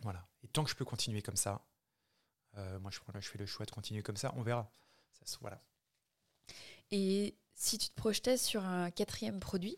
Voilà. 0.02 0.26
Et 0.42 0.48
tant 0.48 0.64
que 0.64 0.70
je 0.70 0.76
peux 0.76 0.86
continuer 0.86 1.22
comme 1.22 1.36
ça, 1.38 1.66
moi 2.56 2.92
je, 2.92 3.00
je 3.20 3.30
fais 3.30 3.38
le 3.38 3.46
choix 3.46 3.66
de 3.66 3.72
continuer 3.72 4.04
comme 4.04 4.18
ça, 4.18 4.34
on 4.36 4.42
verra. 4.42 4.72
Voilà. 5.42 5.62
Et 6.92 7.36
si 7.54 7.78
tu 7.78 7.90
te 7.90 7.96
projetais 7.96 8.38
sur 8.38 8.64
un 8.64 8.90
quatrième 8.92 9.40
produit, 9.40 9.78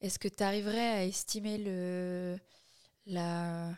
est-ce 0.00 0.18
que 0.18 0.28
tu 0.28 0.42
arriverais 0.42 0.88
à 0.88 1.04
estimer 1.04 1.58
le, 1.58 2.38
la 3.06 3.74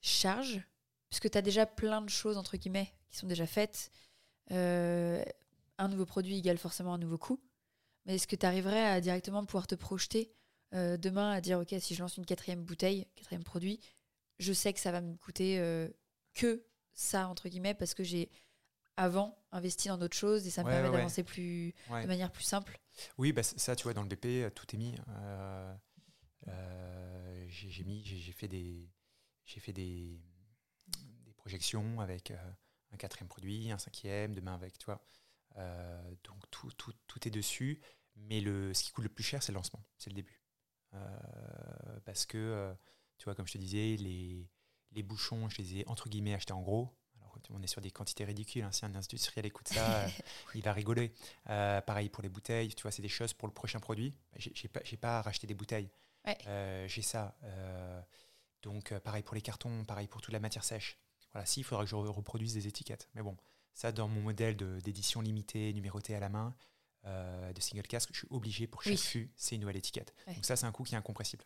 charge? 0.00 0.60
Puisque 1.08 1.30
tu 1.30 1.38
as 1.38 1.42
déjà 1.42 1.64
plein 1.64 2.02
de 2.02 2.10
choses, 2.10 2.36
entre 2.36 2.56
guillemets, 2.56 2.92
qui 3.08 3.16
sont 3.16 3.26
déjà 3.26 3.46
faites. 3.46 3.90
Euh, 4.50 5.24
un 5.78 5.88
nouveau 5.88 6.04
produit 6.04 6.38
égale 6.38 6.58
forcément 6.58 6.94
un 6.94 6.98
nouveau 6.98 7.18
coût. 7.18 7.40
Mais 8.04 8.16
est-ce 8.16 8.26
que 8.26 8.36
tu 8.36 8.44
arriverais 8.44 8.84
à 8.84 9.00
directement 9.00 9.44
pouvoir 9.44 9.66
te 9.66 9.74
projeter 9.74 10.32
euh, 10.74 10.96
demain 10.96 11.30
à 11.30 11.40
dire, 11.40 11.58
OK, 11.60 11.74
si 11.78 11.94
je 11.94 12.02
lance 12.02 12.16
une 12.16 12.26
quatrième 12.26 12.62
bouteille, 12.62 13.06
quatrième 13.14 13.44
produit, 13.44 13.80
je 14.38 14.52
sais 14.52 14.72
que 14.72 14.80
ça 14.80 14.92
va 14.92 15.00
me 15.00 15.16
coûter 15.16 15.58
euh, 15.58 15.88
que 16.34 16.64
ça, 16.92 17.28
entre 17.28 17.48
guillemets, 17.48 17.74
parce 17.74 17.94
que 17.94 18.04
j'ai 18.04 18.30
avant 18.98 19.38
investi 19.52 19.88
dans 19.88 19.96
d'autres 19.96 20.16
choses 20.16 20.46
et 20.46 20.50
ça 20.50 20.64
me 20.64 20.68
permet 20.68 20.90
d'avancer 20.90 21.22
plus 21.22 21.72
de 21.88 22.06
manière 22.06 22.30
plus 22.30 22.42
simple. 22.42 22.78
Oui, 23.16 23.32
bah, 23.32 23.42
ça, 23.42 23.76
tu 23.76 23.84
vois, 23.84 23.94
dans 23.94 24.02
le 24.02 24.08
BP, 24.08 24.26
euh, 24.26 24.50
tout 24.50 24.66
est 24.74 24.78
mis. 24.78 24.94
Euh, 25.08 25.74
euh, 26.48 27.46
j'ai 27.48 27.84
mis, 27.84 28.04
j'ai 28.04 28.32
fait 28.32 28.48
des, 28.48 28.90
j'ai 29.44 29.60
fait 29.60 29.72
des, 29.72 30.20
des, 31.24 31.32
projections 31.34 32.00
avec 32.00 32.32
un 32.92 32.96
quatrième 32.96 33.28
produit, 33.28 33.70
un 33.70 33.78
cinquième, 33.78 34.34
demain 34.34 34.54
avec, 34.54 34.76
tu 34.78 34.86
vois. 34.86 35.00
donc 36.24 36.42
tout, 36.50 36.70
tout, 36.72 36.92
tout, 37.06 37.28
est 37.28 37.30
dessus, 37.30 37.80
mais 38.16 38.40
le, 38.40 38.74
ce 38.74 38.82
qui 38.82 38.90
coûte 38.90 39.04
le 39.04 39.10
plus 39.10 39.24
cher, 39.24 39.42
c'est 39.42 39.52
le 39.52 39.56
lancement, 39.56 39.82
c'est 39.96 40.10
le 40.10 40.16
début. 40.16 40.42
parce 42.04 42.26
que, 42.26 42.74
tu 43.16 43.24
vois, 43.24 43.34
comme 43.36 43.46
je 43.46 43.52
te 43.52 43.58
disais, 43.58 43.96
les, 43.96 44.50
les 44.90 45.02
bouchons, 45.02 45.48
je 45.48 45.62
les 45.62 45.76
ai 45.78 45.88
entre 45.88 46.08
guillemets 46.08 46.34
achetés 46.34 46.52
en 46.52 46.62
gros 46.62 46.97
on 47.50 47.62
est 47.62 47.66
sur 47.66 47.80
des 47.80 47.90
quantités 47.90 48.24
ridicules. 48.24 48.62
Hein. 48.62 48.72
Si 48.72 48.84
un 48.84 48.94
industriel 48.94 49.46
écoute 49.46 49.68
ça, 49.68 50.02
euh, 50.02 50.08
il 50.54 50.62
va 50.62 50.72
rigoler. 50.72 51.12
Euh, 51.48 51.80
pareil 51.80 52.08
pour 52.08 52.22
les 52.22 52.28
bouteilles, 52.28 52.74
tu 52.74 52.82
vois, 52.82 52.90
c'est 52.90 53.02
des 53.02 53.08
choses 53.08 53.32
pour 53.32 53.48
le 53.48 53.54
prochain 53.54 53.80
produit. 53.80 54.14
J'ai 54.36 54.68
pas, 54.68 54.80
pas 55.00 55.18
à 55.18 55.22
racheter 55.22 55.46
des 55.46 55.54
bouteilles. 55.54 55.90
Euh, 56.46 56.86
j'ai 56.88 57.02
ça. 57.02 57.34
donc, 58.62 58.96
pareil 58.98 59.22
pour 59.22 59.34
les 59.34 59.40
cartons, 59.40 59.84
pareil 59.84 60.08
pour 60.08 60.20
toute 60.20 60.32
la 60.32 60.40
matière 60.40 60.64
sèche. 60.64 60.98
Voilà, 61.32 61.46
si, 61.46 61.60
il 61.60 61.64
faudra 61.64 61.84
que 61.84 61.90
je 61.90 61.96
reproduise 61.96 62.54
des 62.54 62.66
étiquettes. 62.66 63.08
Mais 63.14 63.22
bon, 63.22 63.36
ça, 63.74 63.92
dans 63.92 64.08
mon 64.08 64.20
modèle 64.20 64.56
d'édition 64.56 65.20
limitée, 65.20 65.72
numérotée 65.72 66.14
à 66.14 66.20
la 66.20 66.28
main, 66.28 66.54
de 67.04 67.60
single 67.60 67.86
casque, 67.86 68.10
je 68.12 68.18
suis 68.18 68.28
obligé 68.30 68.66
pour 68.66 68.82
chaque 68.82 68.98
fût, 68.98 69.30
c'est 69.36 69.54
une 69.54 69.62
nouvelle 69.62 69.76
étiquette. 69.76 70.14
Donc, 70.26 70.44
ça, 70.44 70.56
c'est 70.56 70.66
un 70.66 70.72
coût 70.72 70.84
qui 70.84 70.94
est 70.94 70.98
incompressible. 70.98 71.44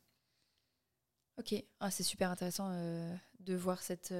Ok, 1.38 1.54
ah, 1.80 1.90
c'est 1.90 2.02
super 2.02 2.30
intéressant 2.30 2.70
de 3.40 3.54
voir 3.54 3.82
cette 3.82 4.12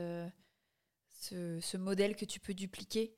ce, 1.22 1.76
modèle 1.76 2.16
que 2.16 2.24
tu 2.24 2.40
peux 2.40 2.54
dupliquer 2.54 3.16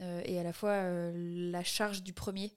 euh, 0.00 0.22
et 0.24 0.38
à 0.38 0.42
la 0.42 0.52
fois 0.52 0.70
euh, 0.70 1.12
la 1.50 1.62
charge 1.62 2.02
du 2.02 2.12
premier 2.12 2.56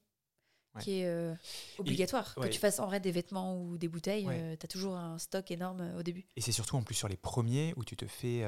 qui 0.79 1.00
est 1.00 1.08
euh, 1.08 1.34
obligatoire. 1.79 2.36
que 2.36 2.48
tu 2.48 2.60
fasses 2.60 2.79
en 2.79 2.86
vrai 2.86 3.00
des 3.00 3.12
vêtements 3.12 3.60
ou 3.60 3.79
des 3.79 3.88
bouteilles, 3.88 4.25
tu 4.60 4.63
as 4.63 4.67
toujours 4.67 4.96
un 4.96 5.17
stock 5.17 5.50
énorme 5.50 5.96
au 5.98 6.03
début. 6.03 6.27
Et 6.36 6.41
c'est 6.41 6.51
surtout 6.51 6.75
en 6.75 6.84
plus 6.84 6.94
sur 6.94 7.08
les 7.08 7.17
premiers 7.17 7.74
où 7.77 7.84
tu 7.84 7.96
te 7.98 8.06
fais... 8.06 8.46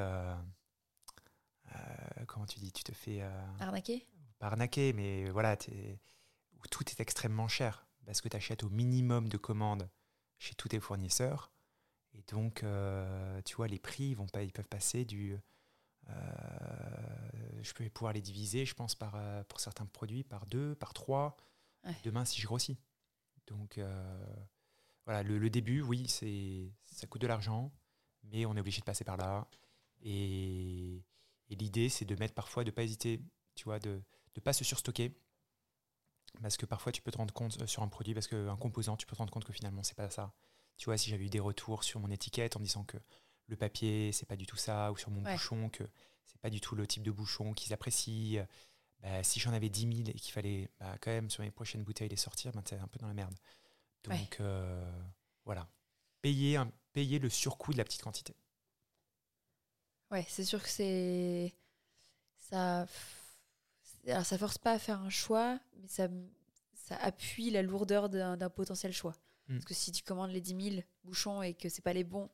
comment 2.28 2.46
tu 2.46 2.60
dis 2.60 2.72
Tu 2.72 2.84
te 2.84 2.92
fais... 2.92 3.24
arnaquer 3.60 4.06
Pas 4.38 4.48
arnaquer, 4.48 4.94
mais 4.94 5.28
voilà, 5.32 5.58
où 6.54 6.68
tout 6.70 6.84
est 6.92 7.00
extrêmement 7.00 7.48
cher 7.48 7.88
parce 8.06 8.22
que 8.22 8.30
tu 8.30 8.38
achètes 8.38 8.64
au 8.64 8.70
minimum 8.70 9.28
de 9.28 9.38
commandes 9.38 9.90
chez 10.38 10.54
tous 10.54 10.68
tes 10.68 10.80
fournisseurs. 10.80 11.52
Et 12.14 12.22
donc, 12.32 12.64
tu 13.44 13.56
vois, 13.56 13.68
les 13.68 13.80
prix 13.80 14.14
vont 14.14 14.28
pas, 14.28 14.44
ils 14.44 14.54
peuvent 14.54 14.70
passer 14.70 15.04
du 15.04 15.36
je 17.62 17.74
peux 17.74 17.90
pouvoir 17.90 18.14
les 18.14 18.22
diviser, 18.22 18.66
je 18.66 18.74
pense, 18.74 18.96
par, 18.96 19.16
euh, 19.16 19.44
pour 19.44 19.60
certains 19.60 19.86
produits 19.86 20.24
par 20.24 20.46
deux, 20.46 20.76
par 20.76 20.94
trois, 20.94 21.38
demain 22.04 22.26
si 22.26 22.42
je 22.42 22.48
grossis. 22.48 22.78
Donc 23.48 23.78
euh, 23.78 24.36
voilà, 25.06 25.24
le, 25.24 25.50
début, 25.50 25.82
oui, 25.82 26.08
c'est 26.08 26.72
ça 26.86 27.08
coûte 27.08 27.22
de 27.22 27.28
l'argent, 27.28 27.72
mais 28.24 28.46
on 28.46 28.56
est 28.56 28.60
obligé 28.60 28.80
de 28.80 28.86
passer 28.86 29.04
par 29.04 29.18
là. 29.18 29.48
Et, 30.02 31.04
l'idée, 31.50 31.90
c'est 31.90 32.06
de 32.06 32.16
mettre 32.16 32.36
parfois, 32.36 32.64
de 32.64 32.70
ne 32.70 32.76
pas 32.76 32.84
hésiter, 32.84 33.22
tu 33.56 33.64
vois, 33.64 33.80
de 33.80 34.02
ne 34.36 34.42
pas 34.42 34.54
se 34.54 34.64
surstocker. 34.64 35.18
Parce 36.42 36.58
que 36.58 36.68
parfois, 36.68 36.92
tu 36.92 37.02
peux 37.02 37.12
te 37.12 37.18
rendre 37.18 37.34
compte 37.34 37.66
sur 37.66 37.82
un 37.82 37.88
produit, 37.88 38.14
parce 38.14 38.28
qu'un 38.28 38.56
composant, 38.56 38.96
tu 38.98 39.08
peux 39.08 39.16
te 39.16 39.18
rendre 39.18 39.32
compte 39.32 39.46
que 39.46 39.54
finalement, 39.54 39.82
c'est 39.82 39.96
pas 39.96 40.10
ça. 40.12 40.32
Tu 40.78 40.86
vois, 40.86 40.98
si 40.98 41.10
j'avais 41.10 41.26
eu 41.26 41.30
des 41.30 41.40
retours 41.40 41.84
sur 41.84 42.00
mon 42.00 42.12
étiquette 42.12 42.56
en 42.56 42.60
disant 42.60 42.84
que 42.84 42.98
le 43.50 43.58
papier, 43.58 44.12
c'est 44.12 44.26
pas 44.26 44.36
du 44.36 44.46
tout 44.46 44.58
ça, 44.58 44.92
ou 44.92 44.98
sur 44.98 45.12
mon 45.12 45.22
bouchon, 45.22 45.70
que 45.70 45.84
c'est 46.26 46.40
pas 46.40 46.50
du 46.50 46.62
tout 46.62 46.76
le 46.76 46.88
type 46.88 47.04
de 47.04 47.12
bouchon 47.12 47.54
qu'ils 47.54 47.74
apprécient. 47.74 48.46
Bah, 49.02 49.24
si 49.24 49.40
j'en 49.40 49.54
avais 49.54 49.70
10 49.70 50.04
000 50.06 50.10
et 50.10 50.14
qu'il 50.14 50.34
fallait 50.34 50.70
bah, 50.80 50.98
quand 51.02 51.12
même 51.12 51.30
sur 51.30 51.44
mes 51.44 51.52
prochaines 51.52 51.84
bouteilles 51.84 52.10
les 52.10 52.18
sortir, 52.18 52.52
bah, 52.52 52.62
c'est 52.66 52.78
un 52.78 52.88
peu 52.88 53.00
dans 53.00 53.08
la 53.08 53.14
merde. 53.14 53.36
Donc 54.04 54.38
euh, 54.40 54.92
voilà, 55.46 55.68
payer, 56.22 56.58
un, 56.58 56.72
payer 56.94 57.20
le 57.20 57.30
surcoût 57.30 57.74
de 57.74 57.78
la 57.78 57.84
petite 57.84 58.02
quantité. 58.02 58.36
Ouais, 60.12 60.26
c'est 60.28 60.44
sûr 60.44 60.62
que 60.62 60.70
c'est. 60.70 61.54
Ça. 62.40 62.88
Alors, 64.08 64.26
ça 64.26 64.38
force 64.38 64.58
pas 64.58 64.72
à 64.72 64.80
faire 64.80 65.00
un 65.02 65.10
choix, 65.10 65.60
mais 65.78 65.88
ça, 65.88 66.08
ça 66.74 66.96
appuie 66.98 67.52
la 67.52 67.62
lourdeur 67.62 68.10
d'un 68.10 68.50
potentiel 68.50 68.92
choix. 68.92 69.16
Hmm. 69.48 69.56
Parce 69.56 69.66
que 69.66 69.74
si 69.74 69.92
tu 69.92 70.04
commandes 70.04 70.32
les 70.32 70.42
10 70.42 70.72
000 70.72 70.84
bouchons 71.04 71.42
et 71.44 71.54
que 71.54 71.70
c'est 71.70 71.82
pas 71.82 71.94
les 71.94 72.04
bons 72.04 72.30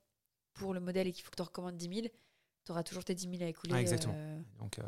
pour 0.56 0.74
le 0.74 0.80
modèle 0.80 1.08
et 1.08 1.12
qu'il 1.12 1.24
faut 1.24 1.30
que 1.30 1.36
tu 1.36 1.44
recommandes 1.44 1.78
10 1.78 1.94
000, 2.02 2.08
tu 2.66 2.72
auras 2.72 2.84
toujours 2.84 3.04
tes 3.04 3.14
10 3.14 3.30
000 3.30 3.44
à 3.44 3.48
écouler. 3.48 3.74
Ah, 3.76 3.82
exactement. 3.82 4.16
Euh, 4.18 4.42
Donc, 4.58 4.80
euh, 4.80 4.84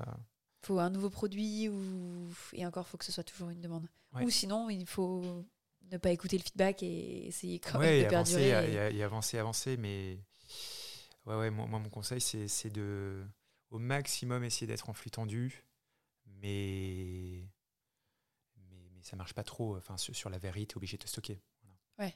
faut 0.63 0.79
un 0.79 0.89
nouveau 0.89 1.09
produit 1.09 1.69
ou 1.69 2.27
et 2.53 2.65
encore 2.65 2.86
il 2.88 2.89
faut 2.89 2.97
que 2.97 3.05
ce 3.05 3.12
soit 3.12 3.24
toujours 3.24 3.50
une 3.50 3.62
demande. 3.62 3.88
Ou 4.21 4.29
sinon 4.29 4.69
il 4.69 4.88
faut 4.88 5.45
ne 5.91 5.97
pas 5.97 6.09
écouter 6.09 6.38
le 6.38 6.43
feedback 6.43 6.81
et 6.81 7.27
essayer 7.27 7.59
quand 7.59 7.79
même 7.79 8.03
de 8.03 8.09
perdurer. 8.09 8.50
Et, 8.95 9.03
avancer, 9.03 9.38
avancer, 9.38 9.77
mais 9.77 10.19
ouais, 11.25 11.36
ouais, 11.36 11.50
moi, 11.51 11.67
mon 11.67 11.89
conseil 11.89 12.19
c'est 12.19 12.69
de 12.69 13.24
au 13.69 13.79
maximum 13.79 14.43
essayer 14.43 14.65
d'être 14.65 14.89
en 14.89 14.93
flux 14.93 15.12
tendu, 15.12 15.63
mais 16.25 17.43
mais, 18.69 18.89
mais 18.93 19.03
ça 19.03 19.15
marche 19.15 19.33
pas 19.33 19.43
trop. 19.43 19.77
Enfin 19.77 19.97
sur, 19.97 20.29
la 20.29 20.39
vérité, 20.39 20.67
tu 20.67 20.74
es 20.74 20.77
obligé 20.77 20.97
de 20.97 21.03
te 21.03 21.07
stocker. 21.07 21.39
Ouais. 22.00 22.15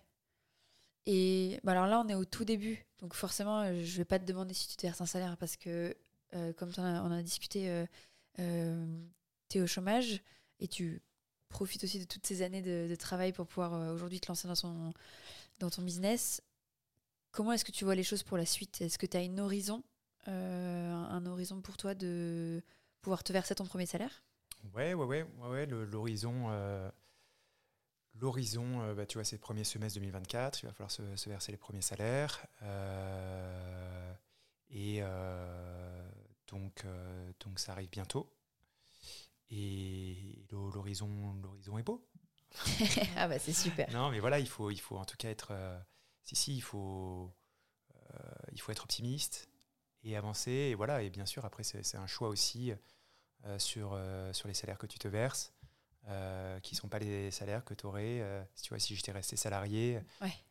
Et 1.06 1.60
bah 1.64 1.72
alors 1.72 1.88
là, 1.88 2.00
on 2.06 2.08
est 2.10 2.16
au 2.16 2.26
tout 2.26 2.46
début. 2.46 2.86
Donc 3.00 3.14
forcément, 3.14 3.62
euh, 3.62 3.82
je 3.84 3.98
vais 3.98 4.06
pas 4.06 4.20
te 4.20 4.26
demander 4.26 4.54
si 4.54 4.68
tu 4.70 4.76
te 4.76 4.84
verses 4.84 5.02
un 5.02 5.06
salaire 5.06 5.38
parce 5.38 5.56
que, 5.56 5.96
euh, 6.34 6.54
comme 6.54 6.72
on 6.78 6.84
a, 6.84 7.02
on 7.02 7.12
a 7.12 7.24
discuté, 7.24 7.86
euh, 8.40 8.98
tu 9.50 9.58
es 9.58 9.62
au 9.62 9.68
chômage 9.68 10.22
et 10.60 10.68
tu 10.68 11.02
profites 11.50 11.84
aussi 11.84 12.00
de 12.00 12.06
toutes 12.06 12.26
ces 12.26 12.44
années 12.44 12.62
de, 12.62 12.96
travail 12.96 13.34
pour 13.34 13.48
pouvoir 13.48 13.94
aujourd'hui 13.94 14.20
te 14.20 14.28
lancer 14.28 14.48
dans, 14.48 14.94
dans 15.60 15.70
ton 15.70 15.82
business. 15.82 16.42
Comment 17.32 17.54
est-ce 17.54 17.66
que 17.66 17.72
tu 17.72 17.84
vois 17.84 17.96
les 17.96 18.04
choses 18.04 18.24
pour 18.24 18.38
la 18.38 18.46
suite? 18.46 18.82
Est-ce 18.82 18.98
que 18.98 19.06
tu 19.06 19.18
as 19.18 19.22
une 19.22 19.40
horizon, 19.40 19.84
un 20.28 21.26
horizon 21.26 21.62
pour 21.62 21.78
toi 21.78 21.96
de 21.96 22.62
pouvoir 23.02 23.24
te 23.24 23.34
verser 23.34 23.56
ton 23.56 23.66
premier 23.66 23.86
salaire? 23.86 24.24
Ouais, 24.74 24.94
ouais, 24.94 25.06
ouais, 25.06 25.26
ouais, 25.40 25.50
ouais 25.50 25.66
l'horizon 25.66 26.50
L'horizon, 28.16 28.82
euh, 28.82 28.94
bah, 28.94 29.06
tu 29.06 29.18
vois, 29.18 29.24
c'est 29.24 29.38
le 29.38 29.42
premier 29.42 29.64
semestre 29.64 30.00
2024. 30.00 30.64
Il 30.64 30.66
va 30.66 30.74
falloir 30.74 30.92
se, 30.92 31.30
verser 31.30 31.52
les 31.52 31.58
premiers 31.58 31.82
salaires. 31.82 32.46
Euh, 32.62 34.14
et 34.70 35.00
euh, 35.02 36.10
donc, 36.48 36.86
donc, 37.40 37.60
ça 37.60 37.72
arrive 37.72 37.90
bientôt. 37.90 38.34
Et 39.50 40.46
l'horizon, 40.52 41.36
l'horizon 41.42 41.78
est 41.78 41.84
beau. 41.84 42.06
ah 43.16 43.30
bah 43.30 43.40
c'est 43.40 43.54
super. 43.54 43.90
Non, 43.92 44.10
mais 44.12 44.20
voilà, 44.20 44.40
il 44.40 44.48
faut, 44.48 44.72
il 44.72 44.80
faut 44.80 44.98
en 44.98 45.06
tout 45.06 45.18
cas 45.18 45.30
être. 45.30 45.54
si, 46.24 46.36
si, 46.36 46.56
il 46.56 46.62
faut, 46.62 47.34
il 48.52 48.60
faut 48.60 48.72
être 48.72 48.84
optimiste 48.84 49.50
et 50.04 50.18
avancer. 50.18 50.52
Et 50.52 50.76
voilà, 50.76 51.02
et 51.02 51.10
bien 51.10 51.26
sûr, 51.26 51.46
après, 51.46 51.64
c'est 51.64 51.98
un 51.98 52.08
choix 52.08 52.28
aussi 52.28 52.74
sur, 53.58 54.00
sur 54.34 54.48
les 54.48 54.54
salaires 54.54 54.78
que 54.78 54.88
tu 54.88 55.00
te 55.00 55.08
verses. 55.08 55.54
Euh, 56.08 56.60
qui 56.62 56.74
ne 56.74 56.80
sont 56.80 56.90
pas 56.90 56.98
les 56.98 57.30
salaires 57.30 57.64
que 57.64 57.76
tu 57.76 57.86
aurais 57.86 58.22
euh, 58.22 58.44
si, 58.56 58.64
tu 58.64 58.70
vois, 58.70 58.80
si 58.80 58.96
j'étais 58.96 59.12
resté 59.12 59.36
salarié, 59.36 60.02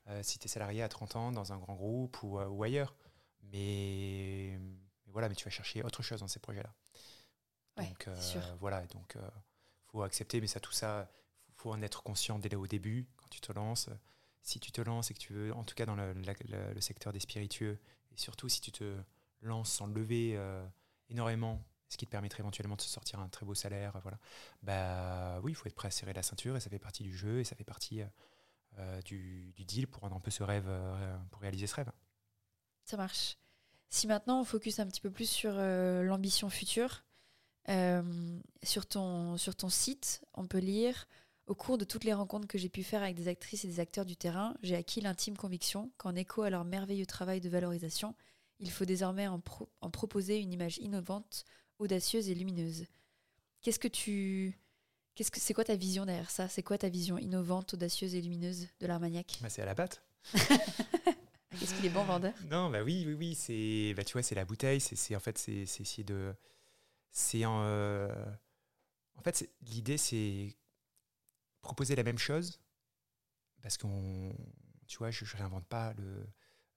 euh, 0.06 0.22
si 0.22 0.38
tu 0.38 0.44
es 0.44 0.48
salarié 0.48 0.80
à 0.80 0.88
30 0.88 1.16
ans 1.16 1.32
dans 1.32 1.52
un 1.52 1.58
grand 1.58 1.74
groupe 1.74 2.22
ou, 2.22 2.38
ou 2.38 2.62
ailleurs. 2.62 2.94
Mais, 3.52 4.56
voilà, 5.08 5.28
mais 5.28 5.34
tu 5.34 5.44
vas 5.44 5.50
chercher 5.50 5.82
autre 5.82 6.04
chose 6.04 6.20
dans 6.20 6.28
ces 6.28 6.38
projets-là. 6.38 6.72
donc 7.76 8.08
voilà, 8.60 8.86
donc 8.86 9.16
faut 9.86 10.02
accepter, 10.02 10.40
mais 10.40 10.46
ça, 10.46 10.60
tout 10.60 10.72
ça, 10.72 11.10
faut 11.56 11.72
en 11.72 11.82
être 11.82 12.04
conscient 12.04 12.38
dès 12.38 12.54
au 12.54 12.68
début 12.68 13.08
quand 13.16 13.28
tu 13.28 13.40
te 13.40 13.52
lances. 13.52 13.90
Si 14.42 14.60
tu 14.60 14.70
te 14.70 14.80
lances 14.80 15.10
et 15.10 15.14
que 15.14 15.18
tu 15.18 15.32
veux, 15.32 15.52
en 15.52 15.64
tout 15.64 15.74
cas 15.74 15.84
dans 15.84 15.96
le, 15.96 16.12
le 16.14 16.80
secteur 16.80 17.12
des 17.12 17.20
spiritueux, 17.20 17.80
et 18.12 18.16
surtout 18.16 18.48
si 18.48 18.60
tu 18.60 18.70
te 18.70 18.96
lances 19.42 19.72
sans 19.72 19.86
lever 19.86 20.40
énormément 21.08 21.60
ce 21.90 21.98
qui 21.98 22.06
te 22.06 22.10
permettrait 22.10 22.40
éventuellement 22.40 22.76
de 22.76 22.80
se 22.80 22.88
sortir 22.88 23.20
un 23.20 23.28
très 23.28 23.44
beau 23.44 23.54
salaire. 23.54 23.98
Voilà. 24.02 24.18
Bah 24.62 25.40
oui, 25.42 25.52
il 25.52 25.54
faut 25.54 25.66
être 25.66 25.74
prêt 25.74 25.88
à 25.88 25.90
serrer 25.90 26.14
la 26.14 26.22
ceinture 26.22 26.56
et 26.56 26.60
ça 26.60 26.70
fait 26.70 26.78
partie 26.78 27.02
du 27.02 27.14
jeu 27.14 27.40
et 27.40 27.44
ça 27.44 27.54
fait 27.54 27.64
partie, 27.64 28.02
euh, 28.78 29.02
du, 29.02 29.52
deal 29.58 29.86
pour 29.86 30.04
un 30.04 30.20
peu 30.20 30.30
ce 30.30 30.42
rêve, 30.42 30.70
pour 31.30 31.42
réaliser 31.42 31.66
ce 31.66 31.74
rêve. 31.74 31.90
Ça 32.84 32.96
marche. 32.96 33.36
Si 33.90 34.06
maintenant 34.06 34.40
on 34.40 34.44
focus 34.44 34.78
un 34.78 34.86
petit 34.86 35.00
peu 35.00 35.10
plus 35.10 35.28
sur 35.28 35.52
l'ambition 35.52 36.48
future, 36.48 37.04
sur, 37.66 38.86
ton, 38.86 39.36
sur 39.36 39.54
ton 39.56 39.68
site, 39.68 40.24
on 40.34 40.46
peut 40.46 40.58
lire 40.58 41.06
au 41.50 41.54
cours 41.56 41.78
de 41.78 41.84
toutes 41.84 42.04
les 42.04 42.12
rencontres 42.12 42.46
que 42.46 42.58
j'ai 42.58 42.68
pu 42.68 42.84
faire 42.84 43.02
avec 43.02 43.16
des 43.16 43.26
actrices 43.26 43.64
et 43.64 43.68
des 43.68 43.80
acteurs 43.80 44.04
du 44.04 44.16
terrain, 44.16 44.54
j'ai 44.62 44.76
acquis 44.76 45.00
l'intime 45.00 45.36
conviction 45.36 45.90
qu'en 45.96 46.14
écho 46.14 46.42
à 46.42 46.50
leur 46.50 46.64
merveilleux 46.64 47.06
travail 47.06 47.40
de 47.40 47.48
valorisation, 47.48 48.14
il 48.60 48.70
faut 48.70 48.84
désormais 48.84 49.26
en 49.26 49.40
proposer 49.90 50.38
une 50.38 50.52
image 50.52 50.78
innovante, 50.78 51.44
audacieuse 51.80 52.28
et 52.28 52.34
lumineuse. 52.34 52.86
Qu'est-ce 53.62 53.78
que 53.78 53.88
tu. 53.88 54.58
Qu'est-ce 55.14 55.30
que 55.30 55.40
c'est 55.40 55.54
quoi 55.54 55.64
ta 55.64 55.76
vision 55.76 56.06
derrière 56.06 56.30
ça? 56.30 56.48
C'est 56.48 56.62
quoi 56.62 56.78
ta 56.78 56.88
vision 56.88 57.18
innovante, 57.18 57.74
audacieuse 57.74 58.14
et 58.14 58.22
lumineuse 58.22 58.68
de 58.80 58.86
l'Armagnac? 58.86 59.38
Bah, 59.42 59.50
C'est 59.50 59.62
à 59.62 59.66
la 59.66 59.74
batte. 59.74 60.02
Qu'est-ce 61.58 61.74
qu'il 61.74 61.86
est 61.86 61.90
bon 61.90 62.04
vendeur? 62.04 62.32
Non, 62.50 62.70
bah 62.70 62.82
oui, 62.82 63.04
oui, 63.06 63.14
oui, 63.14 63.34
c'est, 63.34 63.92
bah 63.94 64.04
tu 64.04 64.12
vois, 64.12 64.22
c'est 64.22 64.34
la 64.36 64.44
bouteille. 64.44 64.80
C'est, 64.80 65.16
en 65.16 65.20
fait, 65.20 65.36
c'est, 65.36 65.52
essayer 65.52 66.04
de, 66.04 66.32
c'est 67.10 67.44
en, 67.44 67.62
euh, 67.64 68.08
en 69.16 69.22
fait, 69.22 69.50
l'idée, 69.62 69.98
c'est 69.98 70.56
proposer 71.60 71.96
la 71.96 72.04
même 72.04 72.18
chose, 72.18 72.60
parce 73.62 73.76
qu'on, 73.76 74.32
tu 74.86 74.98
vois, 74.98 75.10
je, 75.10 75.24
ne 75.24 75.30
réinvente 75.38 75.66
pas 75.66 75.92
le 75.94 76.26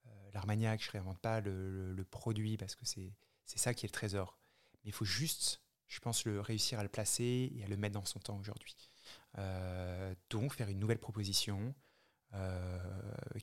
euh, 0.07 0.09
l'Armagnac, 0.33 0.83
je 0.83 0.91
réinvente 0.91 1.19
pas 1.19 1.39
le, 1.39 1.93
le, 1.93 2.03
produit, 2.03 2.57
parce 2.57 2.75
que 2.75 2.85
c'est 2.85 3.13
c'est 3.45 3.59
ça 3.59 3.73
qui 3.73 3.85
est 3.85 3.89
le 3.89 3.93
trésor. 3.93 4.37
Il 4.83 4.91
faut 4.91 5.05
juste, 5.05 5.61
je 5.87 5.99
pense, 5.99 6.25
le 6.25 6.41
réussir 6.41 6.79
à 6.79 6.83
le 6.83 6.89
placer 6.89 7.51
et 7.55 7.63
à 7.63 7.67
le 7.67 7.77
mettre 7.77 7.93
dans 7.93 8.05
son 8.05 8.19
temps 8.19 8.37
aujourd'hui. 8.37 8.75
Euh, 9.37 10.13
donc 10.29 10.53
faire 10.53 10.69
une 10.69 10.79
nouvelle 10.79 10.99
proposition. 10.99 11.73
Euh, 12.35 12.79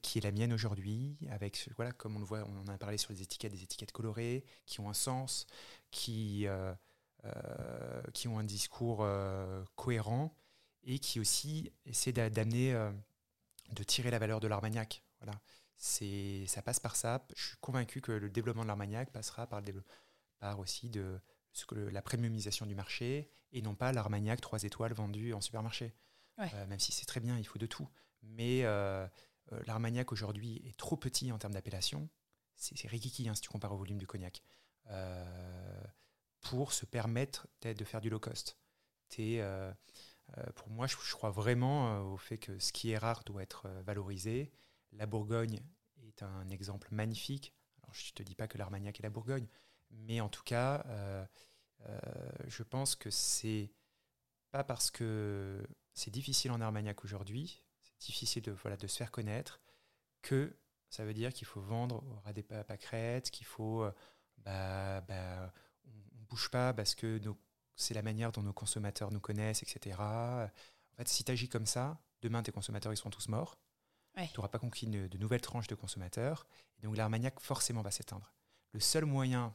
qui 0.02 0.18
est 0.18 0.22
la 0.22 0.32
mienne 0.32 0.52
aujourd'hui, 0.52 1.16
avec 1.30 1.70
voilà 1.76 1.92
comme 1.92 2.16
on 2.16 2.18
le 2.18 2.24
voit, 2.24 2.44
on 2.48 2.56
en 2.56 2.66
a 2.66 2.76
parlé 2.76 2.98
sur 2.98 3.12
les 3.12 3.22
étiquettes, 3.22 3.52
des 3.52 3.62
étiquettes 3.62 3.92
colorées 3.92 4.44
qui 4.66 4.80
ont 4.80 4.90
un 4.90 4.94
sens, 4.94 5.46
qui 5.92 6.48
qui 8.12 8.26
ont 8.26 8.38
un 8.40 8.42
discours 8.42 9.06
cohérent 9.76 10.34
et 10.84 10.98
qui 10.98 11.20
aussi 11.20 11.72
essaie 11.86 12.12
d'amener, 12.12 12.74
euh, 12.74 12.90
de 13.72 13.82
tirer 13.82 14.10
la 14.10 14.18
valeur 14.18 14.40
de 14.40 14.48
l'Armagnac. 14.48 15.02
Voilà. 15.20 15.38
Ça 15.76 16.62
passe 16.62 16.80
par 16.80 16.96
ça. 16.96 17.26
Je 17.34 17.48
suis 17.48 17.56
convaincu 17.60 18.00
que 18.00 18.12
le 18.12 18.28
développement 18.28 18.62
de 18.62 18.68
l'Armagnac 18.68 19.10
passera 19.10 19.46
par, 19.46 19.60
le, 19.60 19.82
par 20.38 20.58
aussi 20.58 20.90
de 20.90 21.18
la 21.72 22.02
premiumisation 22.02 22.66
du 22.66 22.74
marché 22.74 23.30
et 23.52 23.62
non 23.62 23.74
pas 23.74 23.92
l'Armagnac 23.92 24.40
3 24.40 24.62
étoiles 24.62 24.92
vendu 24.92 25.34
en 25.34 25.40
supermarché. 25.40 25.94
Euh, 26.38 26.66
même 26.66 26.80
si 26.80 26.90
c'est 26.90 27.04
très 27.04 27.20
bien, 27.20 27.36
il 27.38 27.46
faut 27.46 27.58
de 27.58 27.66
tout. 27.66 27.88
Mais 28.22 28.64
euh, 28.64 29.06
l'Armagnac 29.66 30.10
aujourd'hui 30.12 30.62
est 30.66 30.76
trop 30.76 30.96
petit 30.96 31.32
en 31.32 31.38
termes 31.38 31.52
d'appellation. 31.52 32.08
C'est, 32.56 32.88
rikiki 32.88 33.28
hein, 33.28 33.34
si 33.34 33.42
tu 33.42 33.48
compares 33.48 33.72
au 33.72 33.76
volume 33.76 33.98
du 33.98 34.06
cognac. 34.06 34.42
pour 36.40 36.72
se 36.72 36.86
permettre 36.86 37.46
de 37.62 37.84
faire 37.84 38.00
du 38.00 38.10
low 38.10 38.18
cost. 38.18 38.58
Euh, 40.38 40.44
pour 40.54 40.68
moi, 40.70 40.86
je, 40.86 40.96
crois 41.12 41.30
vraiment 41.30 41.94
euh, 41.94 42.00
au 42.02 42.16
fait 42.16 42.38
que 42.38 42.58
ce 42.58 42.72
qui 42.72 42.90
est 42.90 42.98
rare 42.98 43.22
doit 43.24 43.42
être 43.42 43.66
euh, 43.66 43.82
valorisé. 43.82 44.52
La 44.92 45.06
Bourgogne 45.06 45.60
est 46.02 46.22
un 46.22 46.48
exemple 46.48 46.88
magnifique. 46.92 47.54
Alors, 47.82 47.94
je 47.94 48.10
ne 48.10 48.14
te 48.14 48.22
dis 48.22 48.34
pas 48.34 48.48
que 48.48 48.58
l'Armagnac 48.58 48.98
est 49.00 49.02
la 49.02 49.10
Bourgogne, 49.10 49.46
mais 49.90 50.20
en 50.20 50.28
tout 50.28 50.42
cas, 50.42 50.84
je 52.46 52.62
pense 52.62 52.96
que 52.96 53.10
c'est 53.10 53.70
pas 54.50 54.64
parce 54.64 54.90
que 54.90 55.66
c'est 55.94 56.10
difficile 56.10 56.50
en 56.50 56.60
Armagnac 56.60 57.04
aujourd'hui, 57.04 57.62
c'est 57.82 58.06
difficile 58.06 58.42
de, 58.42 58.52
voilà, 58.52 58.76
de 58.76 58.86
se 58.86 58.96
faire 58.96 59.10
connaître, 59.10 59.60
que 60.22 60.56
ça 60.88 61.04
veut 61.04 61.14
dire 61.14 61.32
qu'il 61.32 61.46
faut 61.46 61.60
vendre 61.60 62.02
au 62.04 62.20
ras 62.24 62.32
des 62.32 62.42
pâquerettes, 62.42 63.30
qu'il 63.30 63.46
faut. 63.46 63.86
Bah, 64.38 65.02
bah, 65.02 65.52
on 65.84 66.18
ne 66.18 66.24
bouge 66.26 66.48
pas 66.48 66.72
parce 66.72 66.94
que 66.94 67.20
c'est 67.76 67.94
la 67.94 68.02
manière 68.02 68.32
dont 68.32 68.42
nos 68.42 68.52
consommateurs 68.52 69.10
nous 69.10 69.20
connaissent, 69.20 69.62
etc. 69.62 69.96
En 70.00 70.96
fait, 70.96 71.08
si 71.08 71.24
tu 71.24 71.32
agis 71.32 71.48
comme 71.48 71.66
ça, 71.66 72.00
demain, 72.22 72.42
tes 72.42 72.52
consommateurs, 72.52 72.92
ils 72.92 72.96
seront 72.96 73.10
tous 73.10 73.28
morts. 73.28 73.58
Tu 74.16 74.36
n'auras 74.36 74.48
pas 74.48 74.58
conquis 74.58 74.86
de, 74.86 75.16
nouvelles 75.18 75.40
tranches 75.40 75.68
de 75.68 75.74
consommateurs. 75.74 76.46
Et 76.78 76.82
donc, 76.82 76.96
l'Armagnac, 76.96 77.40
forcément, 77.40 77.82
va 77.82 77.90
s'éteindre. 77.90 78.34
Le 78.72 78.80
seul 78.80 79.04
moyen, 79.04 79.54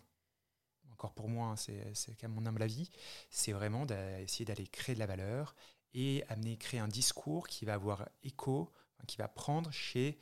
encore 0.95 1.13
pour 1.13 1.27
moi, 1.27 1.49
hein, 1.49 1.55
c'est 1.57 2.15
quand 2.19 2.29
mon 2.29 2.45
humble 2.45 2.63
avis, 2.63 2.89
c'est 3.29 3.51
vraiment 3.51 3.85
d'essayer 3.85 4.45
d'aller 4.45 4.65
créer 4.65 4.95
de 4.95 4.99
la 4.99 5.05
valeur 5.05 5.53
et 5.93 6.23
amener, 6.29 6.57
créer 6.57 6.79
un 6.79 6.87
discours 6.87 7.47
qui 7.47 7.65
va 7.65 7.73
avoir 7.73 8.07
écho, 8.23 8.71
qui 9.05 9.17
va 9.17 9.27
prendre 9.27 9.71
chez 9.71 10.17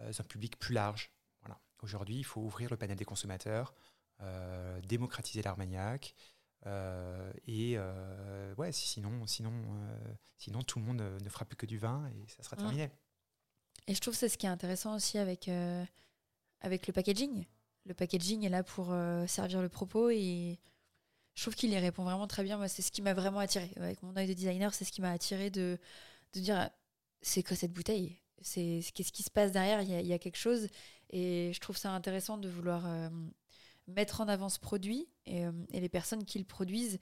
euh, 0.00 0.12
un 0.18 0.22
public 0.24 0.58
plus 0.58 0.74
large. 0.74 1.10
Voilà. 1.40 1.60
Aujourd'hui, 1.82 2.16
il 2.16 2.24
faut 2.24 2.40
ouvrir 2.40 2.70
le 2.70 2.78
panel 2.78 2.96
des 2.96 3.04
consommateurs, 3.04 3.74
euh, 4.22 4.80
démocratiser 4.82 5.42
l'Armagnac, 5.42 6.14
euh, 6.64 7.32
et 7.46 7.78
ouais, 8.56 8.72
sinon, 8.72 9.26
sinon, 9.26 9.52
sinon, 10.38 10.62
tout 10.62 10.78
le 10.78 10.84
monde 10.86 11.02
ne 11.02 11.28
fera 11.28 11.44
plus 11.44 11.56
que 11.56 11.66
du 11.66 11.78
vin 11.78 12.08
et 12.08 12.26
ça 12.28 12.42
sera 12.42 12.56
terminé. 12.56 12.90
Et 13.86 13.94
je 13.94 14.00
trouve 14.00 14.14
que 14.14 14.18
c'est 14.18 14.30
ce 14.30 14.38
qui 14.38 14.46
est 14.46 14.50
intéressant 14.50 14.96
aussi 14.96 15.18
avec, 15.18 15.48
avec 16.60 16.86
le 16.86 16.92
packaging. 16.92 17.46
Le 17.86 17.94
packaging 17.94 18.44
est 18.44 18.48
là 18.48 18.62
pour 18.62 18.94
servir 19.26 19.62
le 19.62 19.68
propos 19.68 20.10
et 20.10 20.58
je 21.34 21.42
trouve 21.42 21.54
qu'il 21.54 21.70
y 21.70 21.78
répond 21.78 22.02
vraiment 22.02 22.26
très 22.26 22.42
bien. 22.42 22.56
Moi, 22.56 22.68
c'est 22.68 22.82
ce 22.82 22.90
qui 22.90 23.00
m'a 23.00 23.14
vraiment 23.14 23.38
attiré. 23.38 23.70
Avec 23.76 24.02
mon 24.02 24.16
œil 24.16 24.26
de 24.26 24.32
designer, 24.34 24.74
c'est 24.74 24.84
ce 24.84 24.92
qui 24.92 25.00
m'a 25.00 25.12
attiré 25.12 25.50
de, 25.50 25.78
de 26.32 26.40
dire 26.40 26.68
c'est 27.22 27.42
quoi 27.42 27.56
cette 27.56 27.72
bouteille? 27.72 28.16
C'est 28.42 28.80
Qu'est-ce 28.94 29.12
qui 29.12 29.22
se 29.22 29.30
passe 29.30 29.52
derrière? 29.52 29.82
Il 29.82 30.06
y, 30.06 30.12
a, 30.12 30.18
quelque 30.18 30.36
chose. 30.36 30.68
Et 31.10 31.52
je 31.54 31.60
trouve 31.60 31.76
ça 31.76 31.92
intéressant 31.92 32.38
de 32.38 32.48
vouloir 32.48 32.84
mettre 33.88 34.20
en 34.20 34.28
avant 34.28 34.48
ce 34.48 34.58
produit 34.58 35.08
euh, 35.28 35.52
et, 35.72 35.80
les 35.80 35.88
personnes 35.88 36.24
qui 36.24 36.38
le 36.38 36.44
produisent 36.44 36.98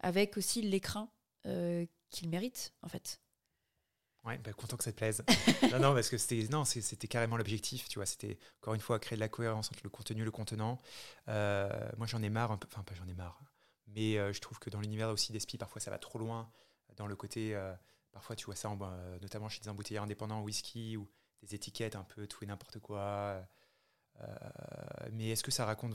avec 0.00 0.36
aussi 0.36 0.62
l'écran 0.62 1.12
euh, 1.46 1.84
qu'il 2.10 2.28
mérite 2.28 2.72
en 2.82 2.88
fait. 2.88 3.20
Ouais, 4.24 4.36
bah, 4.38 4.52
content 4.52 4.76
que 4.76 4.84
ça 4.84 4.92
te 4.92 4.96
plaise. 4.96 5.22
non, 5.72 5.78
non, 5.78 5.94
parce 5.94 6.08
que 6.08 6.18
c'était 6.18 6.46
non, 6.50 6.64
c'était 6.64 7.08
carrément 7.08 7.36
l'objectif, 7.36 7.88
tu 7.88 7.98
vois. 7.98 8.06
C'était 8.06 8.38
encore 8.60 8.74
une 8.74 8.80
fois 8.80 8.98
créer 8.98 9.16
de 9.16 9.20
la 9.20 9.28
cohérence 9.28 9.70
entre 9.70 9.80
le 9.84 9.90
contenu 9.90 10.22
et 10.22 10.24
le 10.24 10.30
contenant. 10.30 10.78
Euh, 11.28 11.68
moi, 11.96 12.06
j'en 12.06 12.22
ai 12.22 12.28
marre, 12.28 12.52
un 12.52 12.58
peu, 12.58 12.68
enfin 12.70 12.82
pas 12.82 12.94
j'en 12.94 13.06
ai 13.06 13.14
marre, 13.14 13.40
mais 13.86 14.14
je 14.32 14.40
trouve 14.40 14.58
que 14.58 14.70
dans 14.70 14.80
l'univers 14.80 15.08
aussi 15.08 15.32
d'Espi, 15.32 15.56
parfois 15.56 15.80
ça 15.80 15.90
va 15.90 15.98
trop 15.98 16.18
loin 16.18 16.50
dans 16.96 17.06
le 17.06 17.16
côté. 17.16 17.58
parfois, 18.12 18.36
tu 18.36 18.46
vois 18.46 18.56
ça, 18.56 18.76
notamment 19.22 19.48
chez 19.48 19.60
des 19.60 19.68
embouteilleurs 19.68 20.04
indépendants, 20.04 20.42
whisky 20.42 20.96
ou 20.96 21.08
des 21.42 21.54
étiquettes 21.54 21.96
un 21.96 22.04
peu 22.04 22.26
tout 22.26 22.44
et 22.44 22.46
n'importe 22.46 22.80
quoi. 22.80 23.40
mais 25.12 25.30
est-ce 25.30 25.44
que 25.44 25.52
ça 25.52 25.64
raconte 25.64 25.94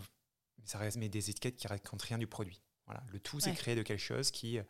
ça 0.65 0.77
reste 0.77 0.97
mais 0.97 1.09
des 1.09 1.29
étiquettes 1.29 1.57
qui 1.57 1.67
racontent 1.67 2.05
rien 2.07 2.17
du 2.17 2.27
produit. 2.27 2.61
Voilà, 2.85 3.03
le 3.11 3.19
tout, 3.19 3.39
c'est 3.39 3.53
créer 3.53 3.75
de 3.75 3.81
quelque 3.81 3.99
chose 3.99 4.31
qui 4.31 4.59
euh, 4.59 4.63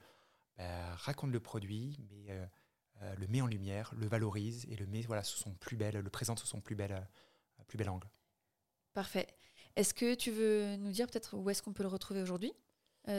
bah, 0.58 0.96
raconte 0.96 1.32
le 1.32 1.40
produit, 1.40 1.98
mais 2.12 2.32
euh, 3.02 3.06
euh, 3.06 3.16
le 3.16 3.28
met 3.28 3.42
en 3.42 3.48
lumière, 3.48 3.94
le 3.98 4.08
valorise 4.08 4.66
et 4.70 4.76
le 4.76 4.86
met 4.86 5.02
voilà, 5.02 5.24
sous 5.24 5.38
son 5.38 5.54
plus 5.54 5.76
bel, 5.76 5.98
le 5.98 6.10
présente 6.10 6.40
sous 6.40 6.48
son 6.48 6.62
plus 6.62 6.76
bel, 6.76 7.08
plus 7.68 7.78
bel 7.78 7.90
angle. 7.90 8.08
Parfait. 8.94 9.28
Est-ce 9.76 9.94
que 9.94 10.16
tu 10.16 10.32
veux 10.32 10.76
nous 10.78 10.92
dire 10.92 11.08
peut-être 11.08 11.36
où 11.36 11.50
est-ce 11.50 11.62
qu'on 11.62 11.74
peut 11.74 11.84
le 11.84 11.90
retrouver 11.90 12.22
aujourd'hui, 12.22 12.54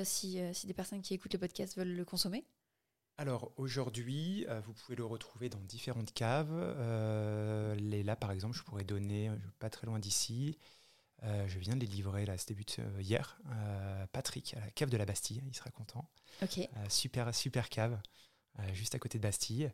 si, 0.05 0.41
si, 0.53 0.67
des 0.67 0.73
personnes 0.73 1.03
qui 1.03 1.13
écoutent 1.15 1.33
le 1.33 1.39
podcast 1.41 1.77
veulent 1.77 1.95
le 1.95 2.05
consommer? 2.05 2.47
Alors 3.19 3.53
aujourd'hui, 3.57 4.47
vous 4.65 4.73
pouvez 4.73 4.97
le 4.97 5.05
retrouver 5.05 5.49
dans 5.49 5.61
différentes 5.61 6.13
caves. 6.13 6.55
les, 7.77 8.03
là, 8.05 8.15
par 8.15 8.31
exemple, 8.31 8.57
je 8.57 8.63
pourrais 8.63 8.85
donner, 8.85 9.31
pas 9.59 9.69
très 9.69 9.87
loin 9.87 9.99
d'ici, 9.99 10.57
euh, 11.25 11.47
je 11.49 11.59
viens 11.59 11.75
de 11.75 11.81
les 11.81 11.87
livrer, 11.87 12.27
là, 12.27 12.35
euh, 12.35 13.01
hier. 13.01 13.39
Euh, 13.51 14.07
Patrick, 14.13 14.55
à 14.55 14.61
la 14.61 14.71
cave 14.71 14.91
de 14.91 14.97
la 14.97 15.07
Bastille, 15.07 15.43
il 15.47 15.55
sera 15.55 15.71
content. 15.71 16.09
super, 16.89 17.35
super 17.35 17.69
cave, 17.69 18.01
juste 18.73 18.95
à 18.95 18.99
côté 18.99 19.19
de 19.19 19.23
Bastille. 19.23 19.73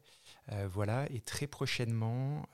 voilà, 0.69 1.11
et 1.11 1.21
très 1.21 1.47
prochainement, 1.47 2.49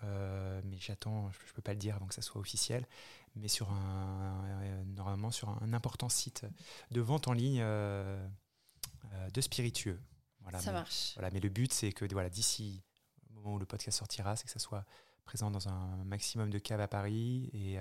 mais 0.64 0.78
j'attends, 0.78 1.30
je 1.30 1.38
ne 1.38 1.52
peux 1.54 1.62
pas 1.62 1.72
le 1.72 1.78
dire 1.78 1.96
avant 1.96 2.06
que 2.06 2.14
ça 2.14 2.22
soit 2.22 2.40
officiel, 2.40 2.86
mais 3.34 3.48
sur 3.48 3.70
un, 3.70 4.84
normalement 4.86 5.30
sur 5.30 5.48
un, 5.48 5.72
important 5.72 6.08
site 6.08 6.46
de 6.90 7.00
vente 7.00 7.28
en 7.28 7.32
ligne 7.32 7.60
de 7.60 9.40
spiritueux. 9.40 10.00
Voilà, 10.40 10.60
ça 10.60 10.72
marche. 10.72 11.12
Voilà, 11.14 11.30
mais 11.32 11.40
le 11.40 11.48
but, 11.48 11.72
c'est 11.72 11.92
que 11.92 12.04
voilà, 12.12 12.30
d'ici 12.30 12.82
au 13.30 13.34
moment 13.34 13.54
où 13.54 13.58
le 13.58 13.66
podcast 13.66 13.98
sortira, 13.98 14.36
c'est 14.36 14.44
que 14.44 14.52
ça 14.52 14.58
soit 14.58 14.84
présent 15.24 15.50
dans 15.50 15.68
un 15.68 16.04
maximum 16.04 16.50
de 16.50 16.58
caves 16.58 16.80
à 16.80 16.88
Paris 16.88 17.50
et 17.52 17.78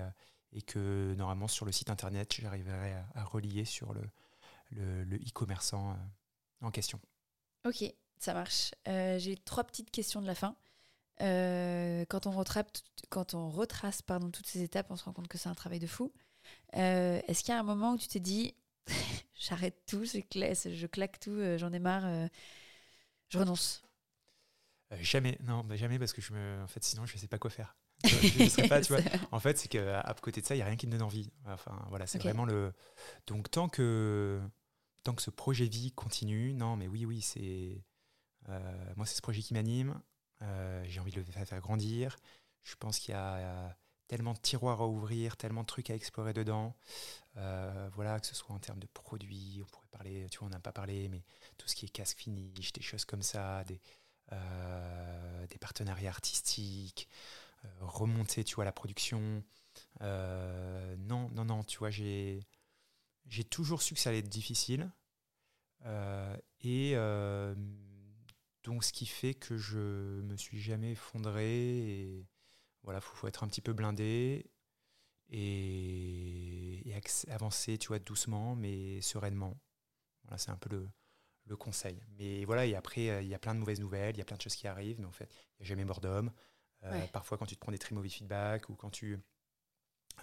et 0.52 0.62
que 0.62 1.14
normalement 1.16 1.48
sur 1.48 1.66
le 1.66 1.72
site 1.72 1.90
internet, 1.90 2.34
j'arriverai 2.40 2.94
à, 3.14 3.24
relier 3.24 3.64
sur 3.64 3.92
le, 3.92 4.02
le, 4.70 5.16
e-commerçant 5.16 5.92
euh, 5.92 6.66
en 6.66 6.70
question. 6.70 7.00
Ok, 7.64 7.84
ça 8.18 8.34
marche. 8.34 8.72
Euh, 8.88 9.18
j'ai 9.18 9.36
trois 9.36 9.64
petites 9.64 9.90
questions 9.90 10.20
de 10.20 10.26
la 10.26 10.34
fin. 10.34 10.56
Euh, 11.22 12.04
quand 12.08 12.26
on 12.26 12.30
retrace, 12.30 12.66
quand 13.08 13.34
on 13.34 13.48
retrace 13.48 14.02
pardon, 14.02 14.30
toutes 14.30 14.46
ces 14.46 14.62
étapes, 14.62 14.86
on 14.90 14.96
se 14.96 15.04
rend 15.04 15.12
compte 15.12 15.28
que 15.28 15.38
c'est 15.38 15.48
un 15.48 15.54
travail 15.54 15.78
de 15.78 15.86
fou. 15.86 16.12
Est-ce 16.72 17.40
qu'il 17.40 17.52
y 17.52 17.56
a 17.56 17.60
un 17.60 17.64
moment 17.64 17.92
où 17.92 17.98
tu 17.98 18.08
t'es 18.08 18.20
dit, 18.20 18.54
j'arrête 19.34 19.76
tout, 19.86 20.04
je 20.04 20.86
claque 20.86 21.18
tout, 21.18 21.38
j'en 21.56 21.72
ai 21.72 21.78
marre, 21.78 22.28
je 23.28 23.38
renonce? 23.38 23.82
Jamais, 25.00 25.36
non, 25.42 25.64
bah, 25.64 25.76
jamais 25.76 25.98
parce 25.98 26.12
que 26.12 26.20
je 26.20 26.32
me, 26.32 26.62
en 26.62 26.68
fait, 26.68 26.84
sinon 26.84 27.06
je 27.06 27.16
sais 27.16 27.26
pas 27.26 27.38
quoi 27.38 27.50
faire. 27.50 27.76
je 28.04 28.68
pas, 28.68 28.80
tu 28.80 28.92
vois. 28.92 29.02
En 29.32 29.40
fait, 29.40 29.58
c'est 29.58 29.68
qu'à 29.68 30.14
côté 30.22 30.40
de 30.40 30.46
ça, 30.46 30.54
il 30.54 30.58
y 30.58 30.62
a 30.62 30.66
rien 30.66 30.76
qui 30.76 30.86
me 30.86 30.92
donne 30.92 31.02
envie. 31.02 31.32
Enfin, 31.46 31.84
voilà, 31.88 32.06
c'est 32.06 32.18
vraiment 32.18 32.44
le. 32.44 32.72
Donc 33.26 33.50
tant 33.50 33.68
que 33.68 34.40
tant 35.02 35.14
que 35.14 35.22
ce 35.22 35.30
projet 35.30 35.66
vie 35.66 35.92
continue, 35.92 36.52
non, 36.52 36.76
mais 36.76 36.88
oui, 36.88 37.04
oui, 37.04 37.20
c'est 37.20 37.82
moi, 38.96 39.06
c'est 39.06 39.16
ce 39.16 39.22
projet 39.22 39.42
qui 39.42 39.54
m'anime. 39.54 40.00
J'ai 40.84 41.00
envie 41.00 41.12
de 41.12 41.20
le 41.20 41.24
faire 41.24 41.60
grandir. 41.60 42.16
Je 42.62 42.74
pense 42.76 42.98
qu'il 42.98 43.12
y 43.12 43.16
a 43.16 43.76
tellement 44.08 44.34
de 44.34 44.38
tiroirs 44.38 44.80
à 44.80 44.86
ouvrir, 44.86 45.36
tellement 45.36 45.62
de 45.62 45.66
trucs 45.66 45.90
à 45.90 45.94
explorer 45.94 46.32
dedans. 46.32 46.76
Euh, 47.36 47.90
voilà, 47.94 48.18
que 48.20 48.26
ce 48.26 48.34
soit 48.34 48.54
en 48.54 48.58
termes 48.58 48.78
de 48.78 48.86
produits, 48.86 49.60
on 49.62 49.66
pourrait 49.66 49.88
parler, 49.90 50.26
tu 50.30 50.38
vois, 50.38 50.48
on 50.48 50.50
n'a 50.50 50.60
pas 50.60 50.72
parlé, 50.72 51.08
mais 51.08 51.22
tout 51.58 51.68
ce 51.68 51.74
qui 51.74 51.86
est 51.86 51.88
casque 51.88 52.18
finish, 52.18 52.72
des 52.72 52.82
choses 52.82 53.04
comme 53.04 53.22
ça, 53.22 53.64
des, 53.64 53.80
euh, 54.32 55.46
partenariats 55.60 56.10
artistiques, 56.10 57.08
euh, 57.64 57.68
remonter, 57.80 58.44
tu 58.44 58.54
vois, 58.54 58.64
la 58.64 58.72
production. 58.72 59.42
non, 60.00 61.28
non, 61.30 61.44
non, 61.44 61.64
tu 61.64 61.78
vois, 61.78 61.90
j'ai, 61.90 62.40
j'ai 63.28 63.44
toujours 63.44 63.82
su 63.82 63.94
que 63.94 64.00
ça 64.00 64.10
allait 64.10 64.20
être 64.20 64.28
difficile. 64.28 64.90
et 66.62 66.94
donc, 68.66 68.82
ce 68.82 68.92
qui 68.92 69.06
fait 69.06 69.34
que 69.34 69.56
je 69.56 69.78
me 70.22 70.36
suis 70.36 70.60
jamais 70.60 70.92
effondré 70.92 71.46
et 71.46 72.26
voilà, 72.82 73.00
faut, 73.00 73.14
faut 73.14 73.28
être 73.28 73.44
un 73.44 73.46
petit 73.46 73.60
peu 73.60 73.72
blindé 73.72 74.50
et, 75.30 76.92
avancer, 77.28 77.78
tu 77.78 77.88
vois, 77.88 78.00
doucement, 78.00 78.56
mais 78.56 79.00
sereinement. 79.00 79.56
Voilà, 80.24 80.38
c'est 80.38 80.50
un 80.50 80.56
peu 80.56 80.68
le, 80.70 80.88
le, 81.44 81.56
conseil. 81.56 82.02
Mais 82.18 82.44
voilà, 82.44 82.66
et 82.66 82.74
après, 82.74 83.08
euh, 83.10 83.22
il 83.22 83.28
y 83.28 83.34
a 83.34 83.38
plein 83.38 83.54
de 83.54 83.60
mauvaises 83.60 83.78
nouvelles, 83.78 84.16
il 84.16 84.18
y 84.18 84.22
a 84.22 84.24
plein 84.24 84.36
de 84.36 84.42
choses 84.42 84.56
qui 84.56 84.66
arrivent, 84.66 84.98
mais 84.98 85.06
en 85.06 85.12
fait, 85.12 85.32
il 85.32 85.62
n'y 85.62 85.66
a 85.66 85.68
jamais 85.68 85.84
mort 85.84 86.00
d'homme. 86.00 86.32
Euh, 86.82 87.06
parfois, 87.12 87.38
quand 87.38 87.46
tu 87.46 87.54
te 87.54 87.60
prends 87.60 87.72
des 87.72 87.78
très 87.78 87.94
mauvais 87.94 88.08
feedbacks 88.08 88.68
ou 88.68 88.74
quand 88.74 88.90
tu 88.90 89.20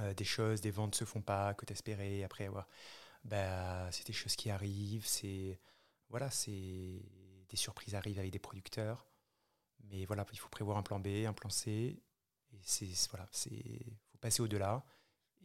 euh, 0.01 0.13
des 0.13 0.25
choses, 0.25 0.59
des 0.59 0.71
ventes 0.71 0.91
ne 0.91 0.97
se 0.97 1.05
font 1.05 1.21
pas 1.21 1.53
que 1.53 1.65
tu 1.65 1.71
espérais, 1.71 2.23
après 2.23 2.45
avoir, 2.45 2.67
bah, 3.23 3.89
c'est 3.91 4.05
des 4.05 4.13
choses 4.13 4.35
qui 4.35 4.49
arrivent, 4.49 5.05
c'est 5.05 5.61
voilà, 6.09 6.29
c'est 6.29 7.01
des 7.53 7.57
surprises 7.57 7.93
arrivent 7.93 8.17
avec 8.17 8.31
des 8.31 8.39
producteurs. 8.39 9.05
Mais 9.91 10.05
voilà, 10.05 10.25
il 10.33 10.39
faut 10.39 10.49
prévoir 10.49 10.77
un 10.77 10.81
plan 10.81 10.99
B, 10.99 11.25
un 11.27 11.33
plan 11.33 11.49
C, 11.49 12.01
c'est 12.61 12.89
voilà, 13.11 13.27
c'est 13.31 13.85
faut 14.11 14.17
passer 14.19 14.41
au-delà. 14.41 14.83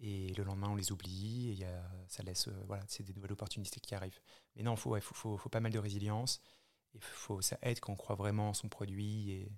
Et 0.01 0.33
le 0.35 0.45
lendemain, 0.45 0.69
on 0.71 0.75
les 0.77 0.91
oublie. 0.91 1.51
Et 1.61 1.67
ça 2.09 2.23
laisse, 2.23 2.49
euh, 2.49 2.65
voilà, 2.67 2.83
c'est 2.89 3.03
des 3.03 3.13
nouvelles 3.13 3.33
opportunités 3.33 3.81
qui 3.81 3.95
arrivent. 3.95 4.21
Mais 4.57 4.63
non, 4.63 4.77
faut, 4.77 4.99
faut, 5.01 5.37
faut, 5.37 5.49
pas 5.49 5.61
mal 5.61 5.73
de 5.73 5.79
résilience. 5.79 6.41
Et 6.95 7.01
faut, 7.01 7.43
ça 7.43 7.59
aide 7.63 7.81
quand 7.81 7.93
on 7.93 7.97
croit 7.97 8.17
vraiment 8.17 8.51
en 8.51 8.55
son 8.55 8.69
produit 8.69 9.33
et, 9.33 9.53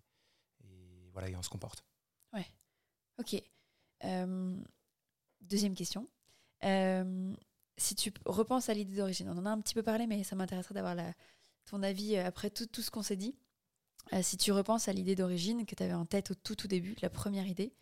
voilà, 1.12 1.28
et 1.28 1.36
on 1.36 1.42
se 1.42 1.50
comporte. 1.50 1.84
Ouais. 2.32 2.46
Ok. 3.18 3.40
Euh, 4.04 4.56
deuxième 5.40 5.74
question. 5.74 6.08
Euh, 6.64 7.34
si 7.76 7.94
tu 7.94 8.12
repenses 8.24 8.68
à 8.68 8.74
l'idée 8.74 8.96
d'origine, 8.96 9.28
on 9.28 9.36
en 9.36 9.46
a 9.46 9.50
un 9.50 9.60
petit 9.60 9.74
peu 9.74 9.82
parlé, 9.82 10.06
mais 10.06 10.24
ça 10.24 10.36
m'intéresserait 10.36 10.74
d'avoir 10.74 10.94
ton 11.70 11.82
avis 11.84 12.16
après 12.16 12.50
tout, 12.50 12.66
tout 12.66 12.82
ce 12.82 12.90
qu'on 12.90 13.02
s'est 13.02 13.16
dit. 13.16 13.36
Euh, 14.12 14.22
si 14.22 14.36
tu 14.36 14.50
repenses 14.50 14.88
à 14.88 14.92
l'idée 14.92 15.14
d'origine 15.14 15.64
que 15.66 15.74
tu 15.76 15.82
avais 15.82 15.94
en 15.94 16.04
tête 16.04 16.32
au 16.32 16.34
tout, 16.34 16.56
tout 16.56 16.66
début, 16.66 16.96
la 17.00 17.10
première 17.10 17.46
idée, 17.46 17.72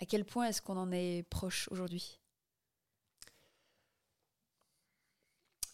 à 0.00 0.06
quel 0.06 0.24
point 0.24 0.46
est-ce 0.46 0.60
qu'on 0.60 0.76
en 0.76 0.90
est 0.90 1.22
proche 1.30 1.68
aujourd'hui? 1.70 2.18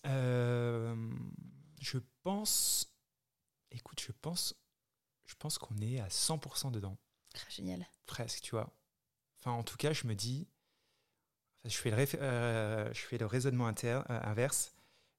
Euh, 0.07 0.95
Je 1.81 1.99
pense. 2.23 2.91
Écoute, 3.71 4.01
je 4.01 4.13
pense, 4.13 4.55
je 5.25 5.35
pense 5.37 5.59
qu'on 5.59 5.77
est 5.79 5.99
à 6.01 6.09
100% 6.09 6.71
dedans. 6.71 6.97
Ah, 7.35 7.51
génial. 7.51 7.87
Presque, 8.07 8.43
tu 8.43 8.51
vois. 8.51 8.71
Enfin, 9.41 9.53
en 9.53 9.65
tout 9.65 9.77
cas, 9.77 9.93
je 9.93 10.07
me 10.07 10.15
dis. 10.15 10.47
Je 11.65 11.77
fais 11.77 11.91
le, 11.91 11.97
euh, 12.23 12.93
je 12.93 13.01
fais 13.01 13.17
le 13.17 13.25
raisonnement 13.25 13.73
inverse. 14.09 14.74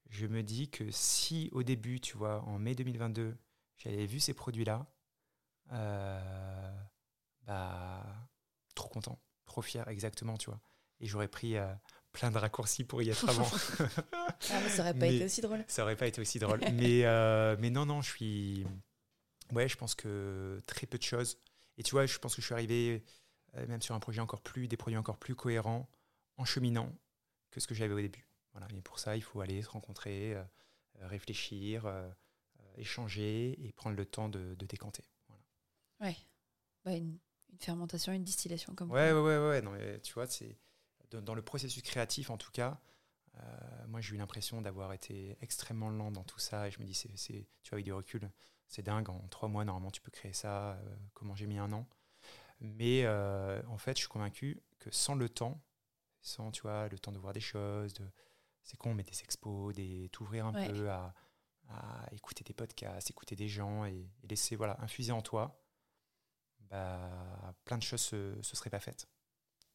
Je 0.10 0.28
me 0.28 0.44
dis 0.44 0.70
que 0.70 0.89
si 0.91 1.50
au 1.52 1.63
début, 1.63 2.00
tu 2.00 2.18
vois, 2.18 2.41
en 2.44 2.60
mai 2.60 2.76
2022, 2.76 3.36
j'avais 3.78 4.06
vu 4.06 4.20
ces 4.20 4.34
produits-là. 4.34 4.86
Euh, 5.72 6.72
bah, 7.46 8.04
trop 8.76 8.89
content, 8.89 9.20
trop 9.46 9.62
fier, 9.62 9.88
exactement, 9.88 10.38
tu 10.38 10.50
vois. 10.50 10.60
Et 11.00 11.08
j'aurais 11.08 11.28
pris 11.28 11.58
euh, 11.58 11.74
plein 12.12 12.32
de 12.32 12.38
raccourcis 12.38 12.84
pour 12.84 13.02
y 13.02 13.10
être 13.10 13.28
avant. 13.28 13.50
ah, 14.13 14.60
mais 14.63 14.70
ça 14.70 14.82
aurait 14.82 14.94
pas 14.94 15.08
été 15.08 15.26
aussi 15.26 15.41
drôle. 15.41 15.63
Ça 15.68 15.84
aurait 15.84 15.96
pas 15.96 16.08
été 16.08 16.22
aussi 16.22 16.39
drôle. 16.39 16.60
mais, 16.74 17.06
euh, 17.06 17.56
mais 17.60 17.70
non, 17.70 17.86
non, 17.86 18.02
je 18.02 18.10
suis. 18.10 18.65
Ouais, 19.52 19.68
je 19.68 19.76
pense 19.76 19.96
que 19.96 20.60
très 20.65 20.88
peu 20.88 20.98
de 20.98 21.04
choses. 21.04 21.39
Et 21.78 21.84
tu 21.84 21.91
vois, 21.91 22.06
je 22.06 22.18
pense 22.18 22.36
que 22.36 22.41
je 22.41 22.46
suis 22.46 22.56
arrivé 22.56 23.04
même 23.68 23.82
sur 23.82 23.96
un 23.96 24.00
projet 24.00 24.22
encore 24.22 24.41
plus, 24.41 24.68
des 24.68 24.78
produits 24.78 24.98
encore 24.98 25.18
plus 25.18 25.36
cohérents 25.36 25.89
en 26.38 26.46
cheminant 26.46 26.91
que 27.52 27.60
ce 27.60 27.68
que 27.68 27.76
j'avais 27.76 27.94
au 27.94 28.02
début. 28.02 28.25
Voilà. 28.56 28.68
Et 28.74 28.82
pour 28.82 28.98
ça, 28.98 29.15
il 29.15 29.22
faut 29.22 29.41
aller 29.41 29.62
se 29.62 29.70
rencontrer, 29.70 30.36
réfléchir 31.02 31.86
échanger 32.78 33.58
et 33.65 33.72
prendre 33.72 33.96
le 33.96 34.06
temps 34.06 34.30
de, 34.30 34.56
décanter. 34.56 35.04
Voilà. 35.28 35.44
Ouais. 36.02 36.18
Bah, 36.84 36.94
une, 36.94 37.18
fermentation, 37.60 38.12
une 38.12 38.24
distillation 38.24 38.76
comme 38.76 38.91
ouais, 38.91 39.13
ouais, 39.13 39.22
ouais, 39.22 39.38
ouais, 39.38 39.62
non, 39.62 39.72
tu 40.04 40.13
vois, 40.13 40.28
c'est 40.28 40.58
dans, 41.12 41.36
le 41.36 41.41
processus 41.41 41.82
créatif 41.82 42.30
en 42.30 42.38
tout 42.38 42.52
cas. 42.52 42.80
Euh, 43.38 43.88
moi, 43.88 44.02
j'ai 44.02 44.15
eu 44.15 44.18
l'impression 44.18 44.62
d'avoir 44.62 44.94
été 44.94 45.38
extrêmement 45.41 45.89
lent 45.89 46.12
dans 46.12 46.24
tout 46.24 46.39
ça 46.39 46.68
et 46.68 46.72
je 46.72 46.80
me 46.80 46.86
dis, 46.86 46.94
c'est, 46.94 47.10
tu 47.15 47.70
vois, 47.70 47.76
avec 47.76 47.86
du 47.86 47.94
recul, 47.94 48.30
c'est 48.68 48.84
dingue. 48.84 49.10
En 49.10 49.28
trois 49.30 49.50
mois, 49.50 49.65
normalement, 49.65 49.91
tu 49.91 50.02
peux 50.02 50.12
créer 50.12 50.34
ça. 50.34 50.74
Euh, 50.74 50.96
comment 51.13 51.36
j'ai 51.36 51.48
mis 51.48 51.58
un 51.58 51.72
an 51.72 51.88
Mais 52.60 53.04
euh, 53.06 53.62
en 53.68 53.78
fait, 53.78 53.96
je 53.98 54.02
suis 54.02 54.10
convaincu 54.10 54.62
que 54.80 54.89
sans 54.91 55.15
le 55.15 55.30
temps, 55.30 55.62
sans 56.22 56.52
tu 56.52 56.62
vois, 56.62 56.88
le 56.89 57.00
temps 57.00 57.12
de 57.12 57.20
voir 57.20 57.34
des 57.34 57.41
choses, 57.41 57.94
de, 57.94 58.06
c'est 58.65 58.78
con, 58.78 58.93
mais 58.93 59.04
des 59.04 59.21
expos, 59.21 59.73
des, 59.73 60.10
t'ouvrir 60.10 60.47
un 60.47 60.54
peu 60.54 60.89
à, 60.89 61.13
à 61.69 62.08
écouter 62.12 62.43
des 62.43 62.54
podcasts, 62.54 63.10
écouter 63.10 63.36
des 63.36 63.47
gens 63.47 63.86
et, 63.86 64.10
laisser 64.23 64.56
voilà, 64.56 64.78
infuser 64.82 65.12
en 65.12 65.21
toi, 65.21 65.62
bah, 66.69 67.54
plein 67.63 67.78
de 67.78 67.84
choses 67.84 68.12
ne 68.13 68.41
se, 68.41 68.56
seraient 68.56 68.69
pas 68.69 68.80
faites. 68.80 69.08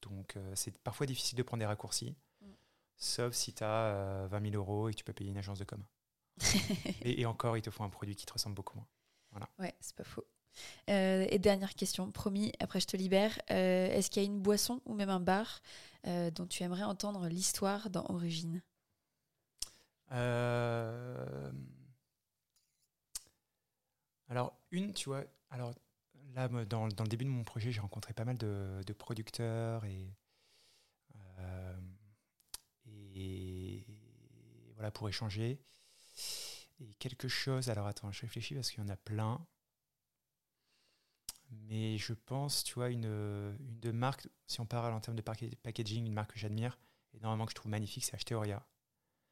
Donc 0.03 0.37
euh, 0.37 0.53
c'est 0.55 0.77
parfois 0.79 1.07
difficile 1.07 1.39
de 1.39 1.43
prendre 1.43 1.61
des 1.61 1.67
raccourcis, 1.67 2.17
mm. 2.41 2.47
sauf 2.97 3.35
si 3.35 3.55
tu 3.55 3.65
as 3.65 4.27
20 4.29 4.51
000 4.51 4.55
euros 4.55 4.89
et 4.89 4.93
que 4.93 4.99
tu 4.99 5.05
peux 5.05 5.13
payer 5.13 5.31
une 5.31 5.39
agence 5.39 5.59
de 5.59 5.65
com. 5.65 5.85
et, 7.03 7.27
encore, 7.27 7.57
il 7.57 7.63
te 7.63 7.71
faut 7.71 7.85
un 7.85 7.91
produit 7.91 8.17
qui 8.17 8.27
te 8.27 8.33
ressemble 8.33 8.55
beaucoup 8.55 8.77
moins. 8.77 8.89
Voilà. 9.31 9.49
Ouais, 9.59 9.75
c'est 9.81 9.95
pas 9.95 10.05
faux. 10.05 10.27
Euh, 10.89 11.27
et 11.31 11.39
dernière 11.39 11.75
question, 11.75 12.11
promis, 12.11 12.53
après 12.59 12.81
je 12.81 12.87
te 12.87 12.97
libère. 12.97 13.39
Euh, 13.51 13.87
est-ce 13.89 14.11
qu'il 14.11 14.23
y 14.23 14.27
a 14.27 14.27
une 14.27 14.41
boisson 14.41 14.81
ou 14.85 14.95
même 14.95 15.11
un 15.11 15.21
bar 15.21 15.61
dont 16.33 16.47
tu 16.47 16.63
aimerais 16.63 16.83
entendre 16.83 17.29
l'histoire 17.29 17.91
dans 17.91 18.07
Origine? 18.09 18.63
Alors, 24.29 24.59
une, 24.71 24.93
tu 24.93 25.09
vois, 25.09 25.25
alors 25.51 25.75
là, 26.35 26.49
dans, 26.49 26.87
le 26.87 27.09
début 27.09 27.25
de 27.25 27.31
mon 27.31 27.45
projet, 27.45 27.73
j'ai 27.73 27.81
rencontré 27.81 28.13
pas 28.13 28.25
mal 28.25 28.37
de, 28.37 28.93
producteurs 28.99 29.85
et, 29.85 30.15
euh, 31.39 31.81
et 32.87 33.85
voilà, 34.75 34.91
pour 34.91 35.09
échanger. 35.09 35.61
Et 36.81 36.95
quelque 36.95 37.29
chose, 37.29 37.69
alors 37.69 37.87
attends, 37.87 38.11
je 38.11 38.23
réfléchis 38.23 38.55
parce 38.55 38.71
qu'il 38.71 38.83
y 38.83 38.87
en 38.87 38.89
a 38.89 38.97
plein. 38.97 39.47
Mais 41.51 41.99
je 41.99 42.13
pense, 42.13 42.65
tu 42.65 42.75
vois, 42.75 42.91
une, 42.91 43.05
une 43.05 43.81
de 43.81 43.91
marques, 43.91 44.29
si 44.47 44.61
on 44.61 44.67
parle 44.67 44.93
en 44.93 45.01
termes 45.01 45.17
de 45.17 45.23
packaging, 45.23 46.07
une 46.07 46.13
marque 46.13 46.33
que 46.33 46.39
j'admire 46.39 46.79
énormément, 47.15 47.45
que 47.45 47.51
je 47.51 47.57
trouve 47.57 47.71
magnifique, 47.71 48.05
c'est 48.05 48.15
Acheteoria. 48.15 48.65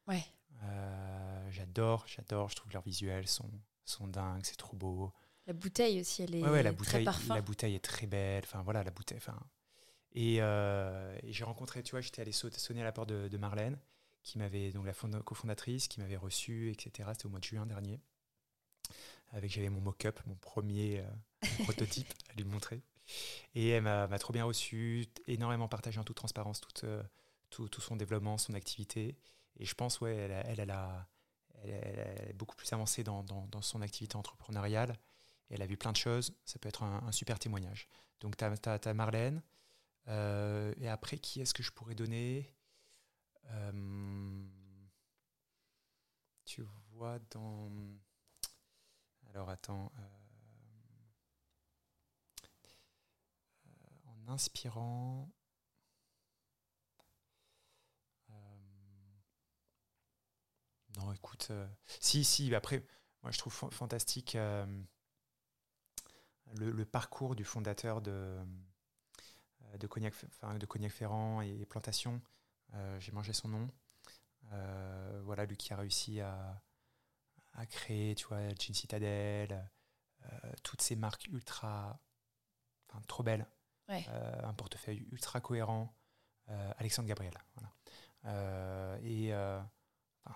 Ouais. 0.07 0.25
Euh, 0.63 1.51
j'adore, 1.51 2.07
j'adore, 2.07 2.49
je 2.49 2.57
trouve 2.57 2.73
leurs 2.73 2.83
visuels 2.83 3.27
sont 3.27 3.51
sont 3.85 4.07
dingues, 4.07 4.45
c'est 4.45 4.57
trop 4.57 4.77
beau. 4.77 5.13
La 5.47 5.55
bouteille 5.55 6.01
aussi, 6.01 6.23
elle 6.23 6.35
est 6.35 6.43
ouais, 6.43 6.63
la 6.63 6.73
bouteille, 6.73 7.07
très 7.07 7.35
La 7.35 7.41
bouteille 7.41 7.75
est 7.75 7.85
très 7.85 8.07
belle. 8.07 8.45
Enfin 8.45 8.63
voilà, 8.63 8.85
la 8.85 8.91
bouteille. 8.91 9.17
Enfin, 9.17 9.39
euh, 10.17 11.19
et, 11.23 11.33
j'ai 11.33 11.45
rencontré, 11.45 11.83
tu 11.83 11.93
vois, 11.93 12.01
j'étais 12.01 12.23
allé 12.23 12.33
sonner 12.33 12.81
à 12.81 12.85
la 12.85 12.93
porte 12.93 13.09
de, 13.09 13.39
Marlène, 13.39 13.79
qui 14.23 14.39
m'avait 14.39 14.73
donc 14.73 14.87
la 14.87 14.93
cofondatrice, 15.23 15.89
qui 15.89 16.01
m'avait 16.01 16.17
reçu, 16.17 16.71
etc. 16.71 17.09
C'était 17.13 17.27
au 17.27 17.31
mois 17.31 17.41
de 17.41 17.45
juin 17.45 17.67
dernier. 17.67 18.01
Avec 19.33 19.51
j'avais 19.51 19.69
mon 19.69 19.81
mock-up, 19.81 20.21
mon 20.27 20.37
premier 20.37 21.01
euh, 21.01 21.65
prototype 21.65 22.13
à 22.31 22.35
lui 22.35 22.45
montrer. 22.45 22.83
Et 23.55 23.69
elle 23.69 23.83
m'a 23.83 24.19
trop 24.19 24.33
bien 24.33 24.45
reçu, 24.45 25.07
énormément 25.27 25.69
partagé 25.69 25.99
en 25.99 26.05
toute 26.05 26.17
transparence 26.17 26.61
euh, 26.85 27.03
tout, 27.51 27.69
tout, 27.69 27.81
son 27.81 27.97
développement, 27.97 28.39
son 28.39 28.55
activité. 28.55 29.17
Et 29.59 29.65
je 29.65 29.75
pense, 29.75 30.01
ouais, 30.01 30.15
elle, 30.15 30.61
elle, 30.61 30.71
a, 30.71 31.09
est 31.65 32.33
beaucoup 32.35 32.57
plus 32.57 32.73
avancée 32.73 33.03
dans, 33.03 33.23
dans, 33.23 33.63
son 33.63 33.83
activité 33.83 34.17
entrepreneuriale. 34.17 34.97
Elle 35.51 35.63
a 35.63 35.67
vu 35.67 35.77
plein 35.77 35.93
de 35.93 35.97
choses. 35.97 36.35
Ça 36.45 36.59
peut 36.59 36.69
être 36.69 36.83
un, 36.83 37.13
super 37.13 37.39
témoignage. 37.39 37.89
Donc, 38.21 38.37
tu 38.37 38.45
as, 38.45 38.95
Marlène. 38.95 39.43
Euh, 40.09 40.73
et 40.79 40.89
après, 40.89 41.19
qui 41.19 41.41
est-ce 41.41 41.55
que 41.55 41.63
je 41.63 41.73
pourrais 41.73 41.95
donner? 41.95 42.53
Euh, 43.51 44.47
tu 46.45 46.63
vois, 46.93 47.19
dans. 47.31 47.71
Alors, 49.31 49.51
attends. 49.51 49.93
Euh, 49.99 50.03
en 54.07 54.33
inspirant. 54.33 55.29
Non, 60.99 61.13
écoute, 61.13 61.53
si, 62.01 62.25
si, 62.25 62.55
après, 62.55 62.85
moi 63.23 63.31
je 63.31 63.39
trouve 63.39 63.53
fantastique 63.53 64.37
le, 66.55 66.85
parcours 66.85 67.35
du 67.35 67.45
fondateur 67.45 68.01
de, 68.03 68.39
de, 69.79 69.87
Cognac, 69.87 70.15
de 70.59 70.67
Cognac 70.67 70.93
Ferrand 70.93 71.41
et, 71.41 71.65
Plantation. 71.67 72.21
J'ai 72.99 73.13
mangé 73.13 73.33
son 73.33 73.49
nom. 73.49 73.69
voilà, 75.23 75.47
lui 75.47 75.57
qui 75.57 75.73
a 75.73 75.77
réussi 75.77 76.21
à, 76.21 76.63
à 77.55 77.67
créer, 77.67 78.15
tu 78.15 78.27
vois, 78.27 78.49
Jean 78.49 78.75
Citadel, 78.75 79.71
toutes 80.63 80.83
ces 80.83 80.97
marques 80.97 81.29
ultra, 81.29 82.01
trop 83.07 83.23
belles. 83.23 83.47
un 83.89 84.55
portefeuille 84.55 85.07
ultra 85.13 85.41
cohérent. 85.41 85.95
Alexandre 86.79 87.09
Gabriel. 87.09 87.35
Voilà. 87.55 88.99
et 89.03 89.33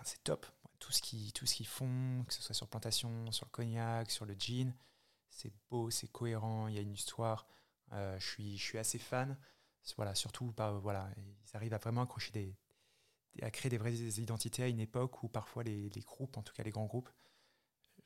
c'est 0.05 0.23
top. 0.25 0.47
Tout 0.79 0.92
ce 0.92 1.01
qu'ils 1.01 1.66
font, 1.66 2.25
que 2.27 2.35
ce 2.35 2.42
soit 2.42 2.55
sur 2.55 2.66
plantation, 2.68 3.31
sur 3.31 3.47
le 3.47 3.51
cognac, 3.51 4.11
sur 4.11 4.27
le 4.27 4.35
gin, 4.35 4.75
c'est 5.31 5.53
beau, 5.71 5.90
c'est 5.90 6.09
cohérent, 6.09 6.66
il 6.66 6.75
y 6.75 6.79
a 6.79 6.81
une 6.81 6.92
histoire. 6.92 7.47
Euh, 7.92 8.18
je, 8.18 8.57
suis, 8.57 8.79
assez 8.79 8.99
fan. 8.99 9.38
Voilà, 9.97 10.14
surtout, 10.14 10.53
voilà, 10.83 11.09
ils 11.16 11.57
arrivent 11.57 11.75
à 11.75 11.79
vraiment 11.79 12.03
accrocher 12.03 12.33
des, 12.33 12.57
à 13.42 13.51
créer 13.51 13.71
des 13.71 13.79
vraies 13.79 13.95
identités 13.95 14.62
à 14.64 14.68
une 14.68 14.81
époque 14.81 15.23
où 15.23 15.29
parfois 15.29 15.62
les, 15.62 15.90
groupes, 16.05 16.37
en 16.37 16.42
tout 16.42 16.53
cas 16.53 16.62
les 16.62 16.71
grands 16.71 16.87
groupes, 16.87 17.11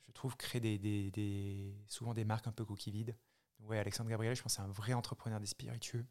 je 0.06 0.12
trouve 0.12 0.36
créent 0.36 0.60
des, 0.60 0.78
des, 0.78 1.74
souvent 1.88 2.14
des 2.14 2.24
marques 2.24 2.46
un 2.46 2.52
peu 2.52 2.64
coquilles 2.64 2.92
vides. 2.92 3.16
Ouais, 3.60 3.78
Alexandre 3.78 4.10
Gabriel, 4.10 4.36
je 4.36 4.42
pense 4.42 4.54
c'est 4.54 4.62
un 4.62 4.68
vrai 4.68 4.92
entrepreneur 4.92 5.40
des 5.40 5.46
spiritueux 5.46 6.06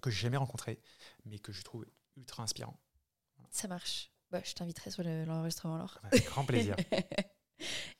que 0.00 0.10
j'ai 0.10 0.22
jamais 0.22 0.36
rencontré, 0.36 0.80
mais 1.24 1.38
que 1.38 1.52
je 1.52 1.62
trouve 1.62 1.86
ultra 2.16 2.42
inspirant. 2.42 2.78
Ça 3.50 3.68
marche. 3.68 4.13
Bah, 4.34 4.40
je 4.42 4.52
t'inviterai 4.52 4.90
sur 4.90 5.04
l'enregistrement 5.04 5.76
alors. 5.76 6.00
Avec 6.02 6.26
grand 6.26 6.44
plaisir. 6.44 6.74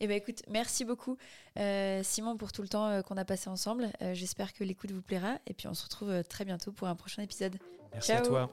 Eh 0.00 0.08
ben 0.08 0.16
écoute, 0.16 0.42
merci 0.50 0.84
beaucoup 0.84 1.16
euh, 1.58 2.02
Simon 2.02 2.36
pour 2.36 2.50
tout 2.50 2.60
le 2.60 2.68
temps 2.68 2.88
euh, 2.88 3.02
qu'on 3.02 3.16
a 3.16 3.24
passé 3.24 3.48
ensemble. 3.48 3.88
Euh, 4.02 4.12
j'espère 4.12 4.52
que 4.52 4.64
l'écoute 4.64 4.90
vous 4.90 5.00
plaira 5.00 5.38
et 5.46 5.54
puis 5.54 5.68
on 5.68 5.74
se 5.74 5.84
retrouve 5.84 6.24
très 6.24 6.44
bientôt 6.44 6.72
pour 6.72 6.88
un 6.88 6.96
prochain 6.96 7.22
épisode. 7.22 7.56
Merci 7.92 8.12
à 8.12 8.20
toi. 8.20 8.50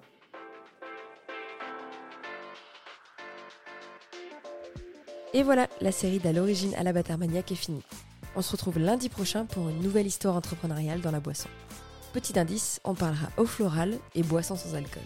Et 5.34 5.42
voilà, 5.42 5.68
la 5.82 5.92
série 5.92 6.20
d'à 6.20 6.32
l'origine 6.32 6.76
à 6.76 6.84
la 6.84 6.94
Batarmaniac 6.94 7.52
est 7.52 7.56
finie. 7.56 7.84
On 8.36 8.44
se 8.44 8.52
retrouve 8.52 8.78
lundi 8.78 9.10
prochain 9.10 9.46
pour 9.46 9.68
une 9.70 9.82
nouvelle 9.82 10.08
histoire 10.08 10.36
entrepreneuriale 10.36 11.02
dans 11.02 11.12
la 11.12 11.20
boisson. 11.20 11.50
Petit 12.14 12.38
indice, 12.38 12.80
on 12.86 12.94
parlera 12.94 13.28
eau 13.38 13.46
florale 13.46 13.98
et 14.14 14.22
boisson 14.22 14.56
sans 14.56 14.76
alcool. 14.76 15.04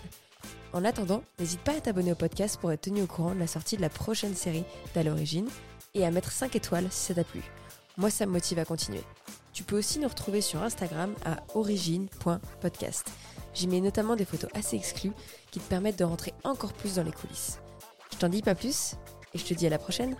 En 0.75 0.83
attendant, 0.83 1.23
n'hésite 1.39 1.61
pas 1.61 1.77
à 1.77 1.79
t'abonner 1.79 2.11
au 2.11 2.15
podcast 2.15 2.59
pour 2.59 2.69
être 2.69 2.81
tenu 2.81 3.01
au 3.01 3.07
courant 3.07 3.33
de 3.33 3.39
la 3.39 3.47
sortie 3.47 3.77
de 3.77 3.81
la 3.81 3.87
prochaine 3.87 4.35
série 4.35 4.65
d'à 4.93 5.03
l'origine 5.03 5.47
et 5.93 6.05
à 6.05 6.11
mettre 6.11 6.33
5 6.33 6.53
étoiles 6.53 6.87
si 6.91 7.05
ça 7.05 7.13
t'a 7.13 7.23
plu. 7.23 7.41
Moi, 7.95 8.09
ça 8.09 8.25
me 8.25 8.33
motive 8.33 8.59
à 8.59 8.65
continuer. 8.65 9.01
Tu 9.53 9.63
peux 9.63 9.77
aussi 9.77 9.99
nous 9.99 10.09
retrouver 10.09 10.41
sur 10.41 10.61
Instagram 10.61 11.15
à 11.23 11.37
origine.podcast. 11.55 13.09
J'y 13.53 13.69
mets 13.69 13.79
notamment 13.79 14.17
des 14.17 14.25
photos 14.25 14.49
assez 14.53 14.75
exclues 14.75 15.13
qui 15.49 15.61
te 15.61 15.69
permettent 15.69 15.99
de 15.99 16.03
rentrer 16.03 16.33
encore 16.43 16.73
plus 16.73 16.95
dans 16.95 17.03
les 17.03 17.13
coulisses. 17.13 17.59
Je 18.11 18.17
t'en 18.17 18.27
dis 18.27 18.41
pas 18.41 18.53
plus 18.53 18.95
et 19.33 19.37
je 19.37 19.45
te 19.45 19.53
dis 19.53 19.67
à 19.67 19.69
la 19.69 19.79
prochaine. 19.79 20.17